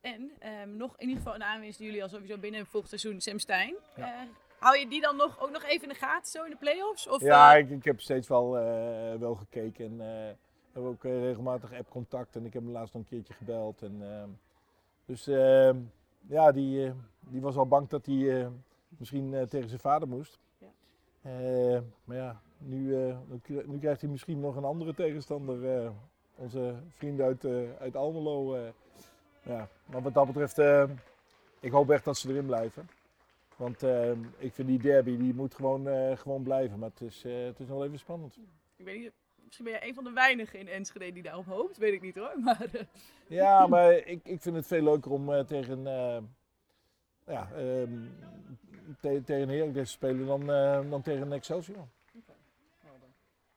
En 0.00 0.30
ehm, 0.38 0.76
nog 0.76 0.92
in 0.98 1.08
ieder 1.08 1.16
geval 1.22 1.34
een 1.34 1.42
aanwinst 1.42 1.78
die 1.78 1.86
jullie 1.86 2.02
al 2.02 2.08
sowieso 2.08 2.38
binnen 2.38 2.66
volgend 2.66 3.00
seizoen, 3.00 3.20
Sam 3.20 3.38
Stein. 3.38 3.74
Ja. 3.96 4.14
Eh, 4.22 4.28
hou 4.58 4.78
je 4.78 4.88
die 4.88 5.00
dan 5.00 5.16
nog, 5.16 5.40
ook 5.40 5.50
nog 5.50 5.62
even 5.64 5.82
in 5.82 5.88
de 5.88 5.94
gaten, 5.94 6.30
zo 6.30 6.44
in 6.44 6.50
de 6.50 6.56
play-offs? 6.56 7.08
Of, 7.08 7.20
ja, 7.22 7.54
eh, 7.54 7.58
ik, 7.60 7.70
ik 7.70 7.84
heb 7.84 8.00
steeds 8.00 8.28
wel, 8.28 8.58
eh, 8.58 9.14
wel 9.18 9.34
gekeken. 9.34 9.84
En 9.84 9.92
eh, 10.00 10.06
we 10.06 10.36
hebben 10.72 10.90
ook 10.92 11.04
eh, 11.04 11.20
regelmatig 11.22 11.72
app-contact. 11.72 12.36
En 12.36 12.44
ik 12.46 12.52
heb 12.52 12.62
hem 12.62 12.72
laatst 12.72 12.94
nog 12.94 13.02
een 13.02 13.08
keertje 13.08 13.34
gebeld. 13.34 13.82
En, 13.82 13.96
ehm, 14.02 14.28
dus 15.04 15.26
ehm, 15.26 15.76
ja, 16.28 16.52
die, 16.52 16.86
eh, 16.86 16.92
die 17.20 17.40
was 17.40 17.56
al 17.56 17.66
bang 17.66 17.88
dat 17.88 18.06
hij 18.06 18.40
eh, 18.42 18.48
misschien 18.88 19.34
eh, 19.34 19.42
tegen 19.42 19.68
zijn 19.68 19.80
vader 19.80 20.08
moest. 20.08 20.38
Ja. 20.58 21.82
Maar 22.04 22.16
ja, 22.16 22.40
nu, 22.58 22.94
nu 23.28 23.38
kri- 23.42 23.62
nu 23.66 23.78
krijgt 23.78 24.00
hij 24.00 24.10
misschien 24.10 24.40
nog 24.40 24.56
een 24.56 24.64
andere 24.64 24.94
tegenstander. 24.94 25.92
onze 26.36 26.74
vrienden 26.88 27.26
uit, 27.26 27.44
uit 27.78 27.96
Almelo. 27.96 28.56
ja. 29.42 29.68
Maar 29.86 30.02
wat 30.02 30.14
dat 30.14 30.26
betreft, 30.26 30.58
ik 31.60 31.72
hoop 31.72 31.90
echt 31.90 32.04
dat 32.04 32.16
ze 32.16 32.28
erin 32.30 32.46
blijven. 32.46 32.88
Want 33.56 33.82
ik 34.38 34.52
vind 34.54 34.68
die 34.68 34.78
derby, 34.78 35.16
die 35.16 35.34
moet 35.34 35.54
gewoon, 35.54 35.86
gewoon 36.18 36.42
blijven. 36.42 36.78
Maar 36.78 36.90
het 36.90 37.00
is, 37.00 37.24
eh, 37.24 37.44
het 37.44 37.60
is 37.60 37.66
nog 37.66 37.76
wel 37.76 37.86
even 37.86 37.98
spannend. 37.98 38.38
Ik 38.76 38.84
weet 38.84 38.98
niet, 39.00 39.12
misschien 39.50 39.64
ben 39.64 39.74
jij 39.80 39.88
een 39.88 39.94
van 39.94 40.04
de 40.04 40.10
weinigen 40.12 40.58
in 40.58 40.68
Enschede 40.68 41.12
die 41.12 41.22
daarop 41.22 41.46
hoopt. 41.46 41.76
Weet 41.76 41.92
ik 41.92 42.00
niet 42.02 42.14
hoor. 42.16 42.32
Maar 42.44 42.66
eh, 42.72 42.80
Ja, 43.26 43.66
maar 43.66 43.92
ik, 43.92 44.20
ik 44.24 44.40
vind 44.42 44.56
het 44.56 44.66
veel 44.66 44.82
leuker 44.82 45.10
om 45.10 45.32
eh, 45.32 45.44
tegen, 45.44 45.86
eh 45.86 46.18
ja, 47.26 47.48
ehm, 47.56 47.98
te- 49.00 49.22
tegen 49.24 49.48
Heracles 49.48 49.86
te 49.86 49.92
spelen 49.96 50.26
dan, 50.26 50.46
dan 50.90 51.02
tegen 51.02 51.32
Excelsior. 51.32 51.86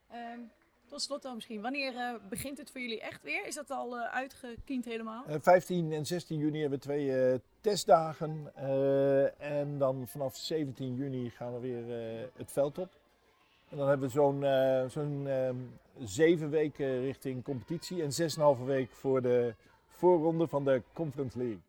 ehm, 0.10 0.40
tot 0.88 1.02
slot 1.02 1.22
dan 1.22 1.36
misschien, 1.36 1.62
wanneer 1.62 2.20
begint 2.30 2.58
het 2.58 2.72
voor 2.72 2.82
jullie 2.82 3.02
echt 3.02 3.24
weer? 3.24 3.46
Is 3.46 3.56
dat 3.56 3.70
al 3.72 3.98
uitgekiend 3.98 4.86
helemaal? 4.86 5.26
Eh, 5.28 5.36
15 5.42 5.92
en 5.92 6.06
16 6.06 6.38
juni 6.38 6.60
hebben 6.62 6.80
we 6.80 6.86
twee 6.86 7.40
testdagen. 7.62 8.52
en 9.40 9.78
dan 9.78 10.08
vanaf 10.08 10.36
17 10.36 10.96
juni 10.96 11.30
gaan 11.30 11.54
we 11.54 11.60
weer 11.60 11.84
het 12.36 12.52
veld 12.52 12.78
op. 12.78 13.02
En 13.74 13.80
dan 13.80 13.88
hebben 13.88 14.08
we 14.08 14.14
zo'n 14.14 15.28
eh, 15.28 15.48
ehm, 15.48 15.56
zeven 16.00 16.50
weken 16.50 17.02
richting 17.02 17.44
competitie 17.44 18.04
en 18.04 18.12
6,5 18.58 18.66
week 18.66 18.92
voor 18.92 19.22
de 19.22 19.54
voorronde 19.88 20.48
van 20.48 20.64
de 20.64 20.82
Conference 20.94 21.38
League. 21.38 21.60